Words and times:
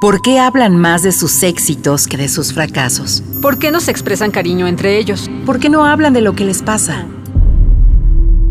¿Por 0.00 0.22
qué 0.22 0.38
hablan 0.38 0.78
más 0.78 1.02
de 1.02 1.12
sus 1.12 1.42
éxitos 1.42 2.06
que 2.06 2.16
de 2.16 2.28
sus 2.28 2.54
fracasos? 2.54 3.22
¿Por 3.42 3.58
qué 3.58 3.70
no 3.70 3.80
se 3.80 3.90
expresan 3.90 4.30
cariño 4.30 4.66
entre 4.66 4.96
ellos? 4.96 5.30
¿Por 5.44 5.58
qué 5.60 5.68
no 5.68 5.84
hablan 5.84 6.14
de 6.14 6.22
lo 6.22 6.32
que 6.32 6.46
les 6.46 6.62
pasa? 6.62 7.04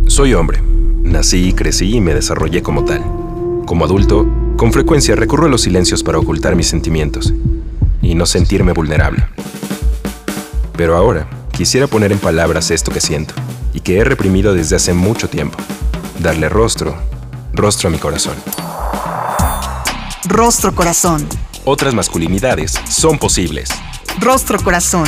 Soy 0.06 0.36
hombre. 0.36 0.62
Nací, 1.02 1.48
y 1.48 1.54
crecí 1.54 1.96
y 1.96 2.02
me 2.02 2.14
desarrollé 2.14 2.62
como 2.62 2.86
tal. 2.86 3.04
Como 3.66 3.84
adulto, 3.84 4.28
con 4.58 4.72
frecuencia 4.72 5.16
recurro 5.16 5.48
a 5.48 5.50
los 5.50 5.62
silencios 5.62 6.04
para 6.04 6.20
ocultar 6.20 6.56
mis 6.56 6.68
sentimientos 6.68 7.34
y 8.04 8.14
no 8.14 8.28
sentirme 8.28 8.74
vulnerable. 8.74 9.26
Pero 10.78 10.96
ahora 10.96 11.28
quisiera 11.52 11.88
poner 11.88 12.12
en 12.12 12.20
palabras 12.20 12.70
esto 12.70 12.92
que 12.92 13.02
siento 13.02 13.34
y 13.74 13.80
que 13.80 13.98
he 13.98 14.04
reprimido 14.04 14.54
desde 14.54 14.76
hace 14.76 14.94
mucho 14.94 15.30
tiempo. 15.30 15.58
Darle 16.22 16.48
rostro, 16.48 16.96
rostro 17.54 17.90
a 17.90 17.92
mi 17.92 17.98
corazón. 17.98 18.36
Rostro 20.30 20.76
Corazón. 20.76 21.28
Otras 21.66 21.96
masculinidades 21.96 22.74
son 22.88 23.18
posibles. 23.18 23.68
Rostro 24.20 24.60
Corazón. 24.60 25.06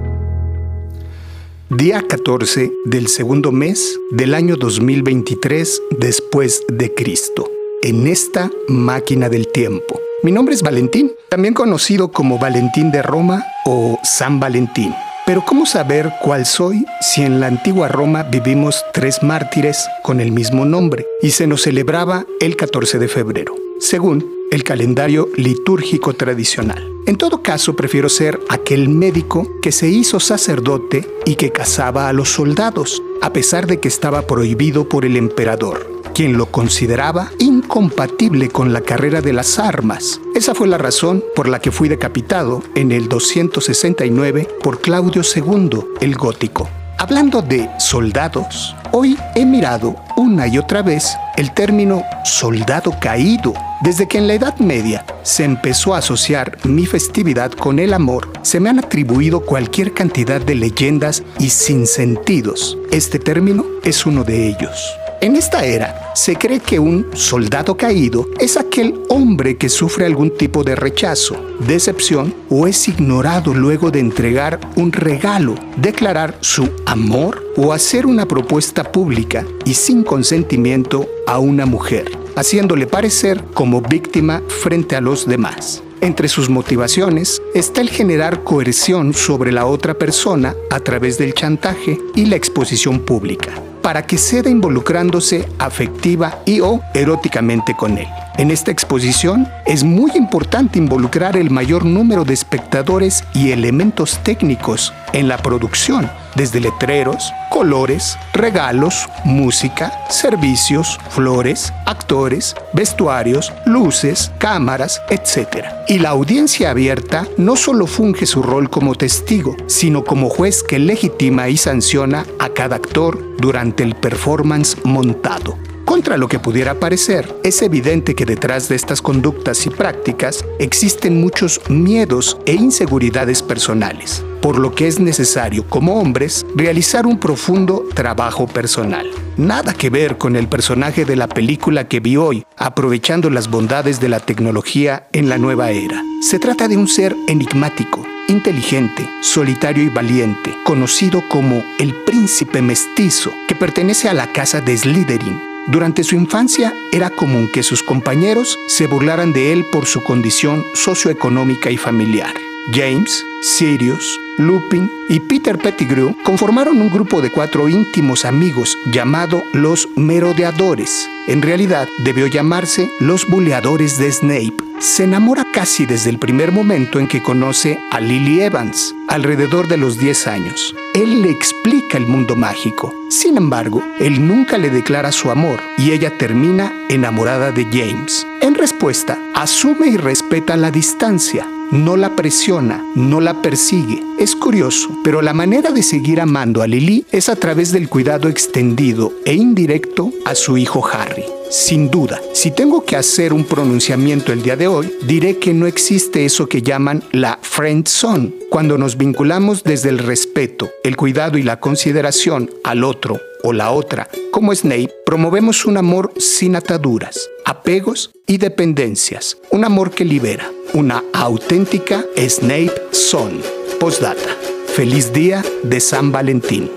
Día 1.69 2.01
14 2.07 2.71
del 2.85 3.07
segundo 3.07 3.51
mes 3.51 3.99
del 4.11 4.35
año 4.35 4.55
2023 4.55 5.81
después 5.99 6.63
de 6.69 6.93
Cristo, 6.93 7.51
en 7.81 8.07
esta 8.07 8.49
máquina 8.69 9.27
del 9.27 9.51
tiempo. 9.51 9.99
Mi 10.27 10.33
nombre 10.33 10.53
es 10.55 10.61
Valentín, 10.61 11.13
también 11.29 11.53
conocido 11.53 12.11
como 12.11 12.37
Valentín 12.37 12.91
de 12.91 13.01
Roma 13.01 13.45
o 13.63 13.97
San 14.03 14.41
Valentín. 14.41 14.93
Pero 15.25 15.45
¿cómo 15.45 15.65
saber 15.65 16.11
cuál 16.21 16.45
soy 16.45 16.85
si 16.99 17.21
en 17.21 17.39
la 17.39 17.47
antigua 17.47 17.87
Roma 17.87 18.23
vivimos 18.23 18.83
tres 18.91 19.23
mártires 19.23 19.87
con 20.03 20.19
el 20.19 20.33
mismo 20.33 20.65
nombre 20.65 21.05
y 21.21 21.31
se 21.31 21.47
nos 21.47 21.61
celebraba 21.61 22.25
el 22.41 22.57
14 22.57 22.99
de 22.99 23.07
febrero, 23.07 23.55
según 23.79 24.29
el 24.51 24.65
calendario 24.65 25.29
litúrgico 25.37 26.11
tradicional? 26.11 26.91
En 27.05 27.15
todo 27.15 27.41
caso, 27.41 27.77
prefiero 27.77 28.09
ser 28.09 28.37
aquel 28.49 28.89
médico 28.89 29.49
que 29.61 29.71
se 29.71 29.87
hizo 29.87 30.19
sacerdote 30.19 31.07
y 31.23 31.35
que 31.35 31.53
cazaba 31.53 32.09
a 32.09 32.13
los 32.13 32.27
soldados, 32.27 33.01
a 33.21 33.31
pesar 33.31 33.65
de 33.65 33.79
que 33.79 33.87
estaba 33.87 34.23
prohibido 34.23 34.89
por 34.89 35.05
el 35.05 35.15
emperador 35.15 35.97
quien 36.17 36.35
lo 36.35 36.47
consideraba 36.47 37.31
incompatible 37.67 38.47
con 38.47 38.71
la 38.71 38.79
carrera 38.79 39.19
de 39.19 39.33
las 39.33 39.59
armas. 39.59 40.21
Esa 40.33 40.55
fue 40.55 40.69
la 40.69 40.77
razón 40.77 41.21
por 41.35 41.49
la 41.49 41.59
que 41.59 41.69
fui 41.69 41.89
decapitado 41.89 42.63
en 42.75 42.93
el 42.93 43.09
269 43.09 44.47
por 44.63 44.79
Claudio 44.79 45.21
II 45.21 45.81
el 45.99 46.15
Gótico. 46.15 46.69
Hablando 46.97 47.41
de 47.41 47.69
soldados, 47.77 48.73
hoy 48.93 49.17
he 49.35 49.45
mirado 49.45 49.97
una 50.15 50.47
y 50.47 50.57
otra 50.57 50.81
vez 50.81 51.17
el 51.35 51.53
término 51.53 52.03
soldado 52.23 52.95
caído. 53.01 53.53
Desde 53.81 54.07
que 54.07 54.17
en 54.17 54.27
la 54.27 54.35
Edad 54.35 54.57
Media 54.59 55.05
se 55.23 55.43
empezó 55.43 55.93
a 55.93 55.97
asociar 55.97 56.57
mi 56.63 56.85
festividad 56.85 57.51
con 57.51 57.79
el 57.79 57.93
amor, 57.93 58.31
se 58.43 58.61
me 58.61 58.69
han 58.69 58.79
atribuido 58.79 59.41
cualquier 59.41 59.93
cantidad 59.93 60.39
de 60.39 60.55
leyendas 60.55 61.21
y 61.37 61.49
sinsentidos. 61.49 62.77
Este 62.91 63.19
término 63.19 63.65
es 63.83 64.05
uno 64.05 64.23
de 64.23 64.47
ellos. 64.47 64.97
En 65.19 65.35
esta 65.35 65.65
era, 65.65 66.13
se 66.13 66.35
cree 66.35 66.59
que 66.59 66.77
un 66.77 67.07
soldado 67.13 67.75
caído 67.75 68.27
es 68.39 68.55
aquel 68.55 69.01
hombre 69.09 69.57
que 69.57 69.67
sufre 69.67 70.05
algún 70.05 70.29
tipo 70.29 70.63
de 70.63 70.75
rechazo, 70.75 71.35
decepción 71.59 72.35
o 72.51 72.67
es 72.67 72.87
ignorado 72.87 73.51
luego 73.55 73.89
de 73.89 73.99
entregar 73.99 74.59
un 74.75 74.91
regalo, 74.91 75.55
declarar 75.75 76.37
su 76.41 76.69
amor 76.85 77.51
o 77.55 77.73
hacer 77.73 78.05
una 78.05 78.27
propuesta 78.27 78.91
pública 78.91 79.43
y 79.65 79.73
sin 79.73 80.03
consentimiento 80.03 81.07
a 81.25 81.39
una 81.39 81.65
mujer, 81.65 82.11
haciéndole 82.35 82.85
parecer 82.85 83.43
como 83.55 83.81
víctima 83.81 84.43
frente 84.47 84.95
a 84.95 85.01
los 85.01 85.25
demás. 85.25 85.81
Entre 85.99 86.27
sus 86.27 86.47
motivaciones 86.47 87.41
está 87.55 87.81
el 87.81 87.89
generar 87.89 88.43
coerción 88.43 89.15
sobre 89.15 89.51
la 89.51 89.65
otra 89.65 89.95
persona 89.95 90.55
a 90.69 90.79
través 90.79 91.17
del 91.17 91.33
chantaje 91.33 91.97
y 92.13 92.25
la 92.25 92.35
exposición 92.35 92.99
pública 92.99 93.49
para 93.87 94.05
que 94.05 94.17
ceda 94.17 94.49
involucrándose 94.49 95.47
afectiva 95.59 96.39
y 96.43 96.59
o 96.59 96.81
eróticamente 96.93 97.73
con 97.73 97.97
él. 97.97 98.07
En 98.37 98.51
esta 98.51 98.69
exposición 98.69 99.47
es 99.65 99.85
muy 99.85 100.11
importante 100.13 100.77
involucrar 100.77 101.37
el 101.37 101.49
mayor 101.49 101.85
número 101.85 102.25
de 102.25 102.33
espectadores 102.33 103.23
y 103.33 103.51
elementos 103.51 104.19
técnicos 104.23 104.93
en 105.13 105.29
la 105.29 105.37
producción, 105.37 106.11
desde 106.35 106.59
letreros, 106.59 107.31
colores, 107.49 108.17
regalos, 108.33 109.09
música, 109.23 109.91
servicios, 110.09 110.99
flores, 111.09 111.73
actores, 111.85 112.55
vestuarios, 112.73 113.51
luces, 113.65 114.31
cámaras, 114.37 115.01
etc. 115.09 115.65
Y 115.87 115.99
la 115.99 116.09
audiencia 116.09 116.69
abierta 116.69 117.25
no 117.37 117.55
solo 117.55 117.87
funge 117.87 118.25
su 118.25 118.43
rol 118.43 118.69
como 118.69 118.95
testigo, 118.95 119.55
sino 119.67 120.03
como 120.03 120.29
juez 120.29 120.61
que 120.61 120.77
legitima 120.77 121.49
y 121.49 121.57
sanciona 121.57 122.25
a 122.37 122.49
cada 122.49 122.75
actor 122.75 123.17
durante 123.39 123.76
el 123.83 123.95
performance 123.95 124.77
montado. 124.83 125.57
Contra 125.97 126.15
lo 126.15 126.27
que 126.27 126.37
pudiera 126.37 126.79
parecer, 126.79 127.35
es 127.43 127.59
evidente 127.63 128.13
que 128.13 128.23
detrás 128.23 128.69
de 128.69 128.75
estas 128.75 129.01
conductas 129.01 129.65
y 129.65 129.71
prácticas 129.71 130.45
existen 130.59 131.19
muchos 131.19 131.59
miedos 131.69 132.37
e 132.45 132.53
inseguridades 132.53 133.41
personales, 133.41 134.23
por 134.39 134.59
lo 134.59 134.75
que 134.75 134.85
es 134.85 134.99
necesario, 134.99 135.67
como 135.67 135.99
hombres, 135.99 136.45
realizar 136.53 137.07
un 137.07 137.19
profundo 137.19 137.83
trabajo 137.95 138.45
personal. 138.45 139.09
Nada 139.37 139.73
que 139.73 139.89
ver 139.89 140.19
con 140.19 140.35
el 140.35 140.47
personaje 140.47 141.03
de 141.03 141.15
la 141.15 141.27
película 141.27 141.87
que 141.87 141.99
vi 141.99 142.15
hoy, 142.15 142.45
aprovechando 142.57 143.31
las 143.31 143.49
bondades 143.49 143.99
de 143.99 144.09
la 144.09 144.19
tecnología 144.19 145.07
en 145.13 145.29
la 145.29 145.39
nueva 145.39 145.71
era. 145.71 146.03
Se 146.21 146.37
trata 146.37 146.67
de 146.67 146.77
un 146.77 146.87
ser 146.87 147.15
enigmático, 147.27 148.05
inteligente, 148.27 149.09
solitario 149.23 149.83
y 149.83 149.89
valiente, 149.89 150.53
conocido 150.63 151.23
como 151.27 151.63
el 151.79 151.95
príncipe 152.05 152.61
mestizo, 152.61 153.31
que 153.47 153.55
pertenece 153.55 154.07
a 154.09 154.13
la 154.13 154.31
casa 154.31 154.61
de 154.61 154.77
Slytherin, 154.77 155.56
durante 155.67 156.03
su 156.03 156.15
infancia 156.15 156.73
era 156.91 157.09
común 157.09 157.49
que 157.53 157.63
sus 157.63 157.83
compañeros 157.83 158.57
se 158.67 158.87
burlaran 158.87 159.33
de 159.33 159.51
él 159.51 159.65
por 159.71 159.85
su 159.85 160.01
condición 160.01 160.63
socioeconómica 160.73 161.69
y 161.69 161.77
familiar. 161.77 162.33
James, 162.73 163.23
Sirius, 163.41 164.19
Lupin 164.37 164.89
y 165.09 165.19
Peter 165.19 165.57
Pettigrew 165.57 166.15
conformaron 166.23 166.79
un 166.79 166.89
grupo 166.89 167.21
de 167.21 167.31
cuatro 167.31 167.67
íntimos 167.69 168.25
amigos 168.25 168.77
llamado 168.91 169.43
los 169.53 169.89
Merodeadores. 169.95 171.09
En 171.27 171.41
realidad 171.41 171.87
debió 172.03 172.27
llamarse 172.27 172.89
los 172.99 173.27
Buleadores 173.27 173.97
de 173.97 174.11
Snape. 174.11 174.55
Se 174.79 175.05
enamora 175.05 175.43
casi 175.51 175.85
desde 175.85 176.11
el 176.11 176.19
primer 176.19 176.51
momento 176.51 176.99
en 176.99 177.07
que 177.07 177.23
conoce 177.23 177.79
a 177.91 177.99
Lily 177.99 178.41
Evans, 178.41 178.93
alrededor 179.07 179.67
de 179.67 179.77
los 179.77 179.97
10 179.97 180.27
años. 180.27 180.75
Él 180.93 181.23
le 181.23 181.31
explica 181.31 181.97
el 181.97 182.05
mundo 182.05 182.35
mágico. 182.35 182.93
Sin 183.09 183.37
embargo, 183.37 183.83
él 183.99 184.27
nunca 184.27 184.57
le 184.57 184.69
declara 184.69 185.11
su 185.11 185.31
amor 185.31 185.59
y 185.77 185.91
ella 185.91 186.15
termina 186.17 186.71
enamorada 186.89 187.51
de 187.51 187.65
James. 187.65 188.27
En 188.41 188.53
respuesta, 188.53 189.17
asume 189.33 189.87
y 189.87 189.97
respeta 189.97 190.55
la 190.55 190.69
distancia, 190.69 191.47
no 191.71 191.97
la 191.97 192.15
presiona, 192.15 192.83
no 192.95 193.19
la 193.19 193.41
persigue. 193.41 194.01
Es 194.19 194.35
curioso, 194.35 194.89
pero 195.03 195.21
la 195.21 195.33
manera 195.33 195.71
de 195.71 195.83
seguir 195.83 196.21
amando 196.21 196.61
a 196.61 196.67
Lily 196.67 197.05
es 197.11 197.29
a 197.29 197.35
través 197.35 197.71
del 197.71 197.89
cuidado 197.89 198.29
extendido 198.29 199.13
e 199.25 199.33
indirecto 199.33 200.11
a 200.25 200.35
su 200.35 200.57
hijo 200.57 200.85
Harry. 200.87 201.25
Sin 201.49 201.89
duda, 201.89 202.19
si 202.33 202.51
tengo 202.51 202.83
que 202.83 202.97
hacer 202.97 203.31
un 203.31 203.45
pronunciamiento 203.45 204.33
el 204.33 204.43
día 204.43 204.57
de 204.57 204.67
hoy, 204.67 204.91
diré 205.03 205.37
que 205.37 205.53
no 205.53 205.65
existe 205.65 206.25
eso 206.25 206.47
que 206.47 206.61
llaman 206.61 207.03
la 207.11 207.39
friend 207.41 207.87
zone, 207.87 208.33
cuando 208.49 208.77
nos 208.77 208.97
vinculamos 208.97 209.63
desde 209.63 209.89
el 209.89 209.99
respeto, 209.99 210.69
el 210.83 210.97
cuidado 210.97 211.37
y 211.37 211.43
la 211.43 211.59
consideración 211.59 212.49
al 212.63 212.83
otro 212.83 213.19
o 213.43 213.53
la 213.53 213.71
otra. 213.71 214.09
Como 214.31 214.53
Snape, 214.53 214.91
promovemos 215.05 215.65
un 215.65 215.77
amor 215.77 216.11
sin 216.17 216.55
ataduras, 216.55 217.29
apegos 217.45 218.11
y 218.25 218.37
dependencias, 218.37 219.37
un 219.51 219.63
amor 219.63 219.91
que 219.91 220.03
libera, 220.03 220.51
una 220.73 221.03
auténtica 221.13 222.05
Snape 222.15 222.73
Son. 222.91 223.41
Postdata. 223.79 224.35
Feliz 224.67 225.13
día 225.13 225.43
de 225.63 225.79
San 225.79 226.11
Valentín. 226.11 226.69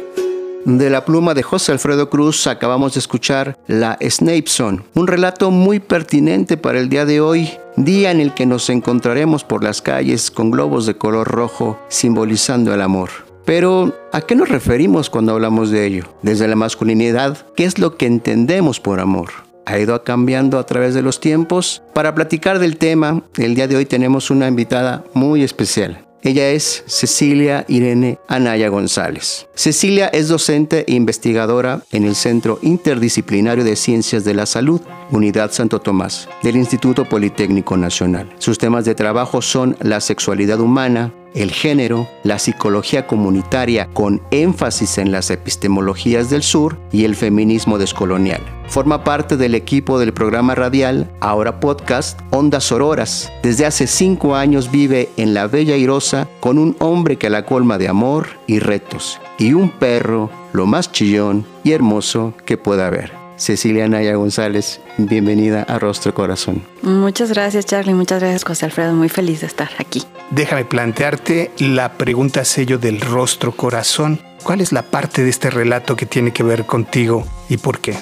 De 0.65 0.91
la 0.91 1.05
pluma 1.05 1.35
de 1.35 1.43
José 1.43 1.73
Alfredo 1.73 2.11
Cruz 2.11 2.47
acabamos 2.47 2.95
de 2.95 3.01
escuchar 3.01 3.59
La 3.67 3.99
Snape 4.01 4.45
Son, 4.47 4.85
un 4.95 5.07
relato 5.07 5.51
muy 5.51 5.81
pertinente 5.81 6.57
para 6.57 6.79
el 6.79 6.89
día 6.89 7.07
de 7.07 7.21
hoy, 7.21 7.51
día 7.77 8.11
en 8.11 8.21
el 8.21 8.35
que 8.35 8.47
nos 8.47 8.69
encontraremos 8.69 9.43
por 9.43 9.65
las 9.65 9.81
calles 9.81 10.31
con 10.31 10.51
globos 10.51 10.87
de 10.87 10.97
color 10.97 11.29
rojo 11.29 11.79
simbolizando 11.89 12.75
el 12.75 12.83
amor. 12.83 13.11
Pero, 13.47 13.95
¿a 14.13 14.21
qué 14.21 14.37
nos 14.37 14.51
referimos 14.51 15.09
cuando 15.09 15.33
hablamos 15.33 15.71
de 15.71 15.87
ello? 15.87 16.05
Desde 16.23 16.47
la 16.47 16.57
masculinidad, 16.57 17.47
¿qué 17.57 17.65
es 17.65 17.79
lo 17.79 17.97
que 17.97 18.07
entendemos 18.07 18.81
por 18.81 19.01
amor? 19.01 19.50
¿Ha 19.67 19.79
ido 19.79 20.03
cambiando 20.03 20.59
a 20.59 20.67
través 20.67 20.95
de 20.95 21.03
los 21.03 21.21
tiempos? 21.21 21.83
Para 21.95 22.15
platicar 22.15 22.59
del 22.59 22.77
tema, 22.77 23.23
el 23.37 23.55
día 23.55 23.69
de 23.69 23.77
hoy 23.77 23.87
tenemos 23.87 24.31
una 24.31 24.49
invitada 24.49 25.05
muy 25.15 25.43
especial. 25.43 26.07
Ella 26.23 26.51
es 26.51 26.85
Cecilia 26.87 27.65
Irene 27.67 28.19
Anaya 28.29 28.69
González. 28.69 29.47
Cecilia 29.55 30.09
es 30.09 30.29
docente 30.29 30.85
e 30.87 30.93
investigadora 30.93 31.83
en 31.93 32.05
el 32.05 32.15
Centro 32.15 32.59
Interdisciplinario 32.61 33.65
de 33.65 33.75
Ciencias 33.75 34.23
de 34.25 34.35
la 34.35 34.45
Salud, 34.45 34.83
Unidad 35.11 35.51
Santo 35.53 35.81
Tomás, 35.81 36.29
del 36.43 36.57
Instituto 36.57 37.07
Politécnico 37.07 37.79
Nacional. 37.79 38.29
Sus 38.39 38.59
temas 38.59 38.85
de 38.85 38.95
trabajo 38.95 39.41
son 39.41 39.77
la 39.81 40.01
sexualidad 40.03 40.61
humana, 40.61 41.11
el 41.35 41.51
género, 41.51 42.09
la 42.23 42.39
psicología 42.39 43.07
comunitaria 43.07 43.89
con 43.93 44.23
énfasis 44.31 44.99
en 44.99 45.13
las 45.13 45.31
epistemologías 45.31 46.31
del 46.31 46.43
sur 46.43 46.79
y 46.93 47.05
el 47.05 47.17
feminismo 47.17 47.79
descolonial. 47.79 48.41
Forma 48.69 49.03
parte 49.03 49.37
del 49.37 49.55
equipo 49.55 49.99
del 49.99 50.13
programa 50.13 50.55
radial, 50.55 51.11
ahora 51.21 51.59
podcast, 51.59 52.21
Ondas 52.31 52.71
Auroras. 52.71 53.33
Desde 53.43 53.67
hace 53.67 53.87
cinco 53.87 54.37
años 54.37 54.71
vive 54.71 55.09
en 55.17 55.35
la 55.35 55.47
Bella 55.49 55.77
Irosa 55.77 56.29
con 56.39 56.59
un 56.59 56.77
hombre 56.79 57.17
que 57.17 57.31
la 57.31 57.45
colma 57.45 57.79
de 57.79 57.89
amor 57.89 58.29
y 58.47 58.61
retos, 58.61 59.21
y 59.39 59.55
un 59.55 59.71
perro, 59.71 60.31
lo 60.53 60.67
más 60.67 60.93
chillón 60.93 61.45
y 61.65 61.73
hermoso 61.73 62.35
que 62.45 62.57
pueda 62.57 62.87
haber. 62.87 63.20
Cecilia 63.41 63.89
Naya 63.89 64.17
González, 64.17 64.83
bienvenida 64.99 65.63
a 65.63 65.79
Rostro 65.79 66.13
Corazón. 66.13 66.63
Muchas 66.83 67.31
gracias 67.31 67.65
Charlie, 67.65 67.95
muchas 67.95 68.21
gracias 68.21 68.45
José 68.45 68.67
Alfredo, 68.67 68.93
muy 68.93 69.09
feliz 69.09 69.41
de 69.41 69.47
estar 69.47 69.71
aquí. 69.79 70.03
Déjame 70.31 70.67
plantearte 70.67 71.51
la 71.59 71.95
pregunta 71.95 72.45
sello 72.45 72.77
del 72.77 73.01
Rostro 73.01 73.53
Corazón. 73.53 74.21
¿Cuál 74.43 74.61
es 74.61 74.73
la 74.73 74.83
parte 74.83 75.25
de 75.25 75.31
este 75.31 75.49
relato 75.49 75.97
que 75.97 76.05
tiene 76.05 76.35
que 76.35 76.43
ver 76.43 76.67
contigo 76.67 77.25
y 77.49 77.57
por 77.57 77.79
qué? 77.79 77.97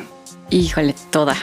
Híjole, 0.50 0.96
toda. 1.10 1.36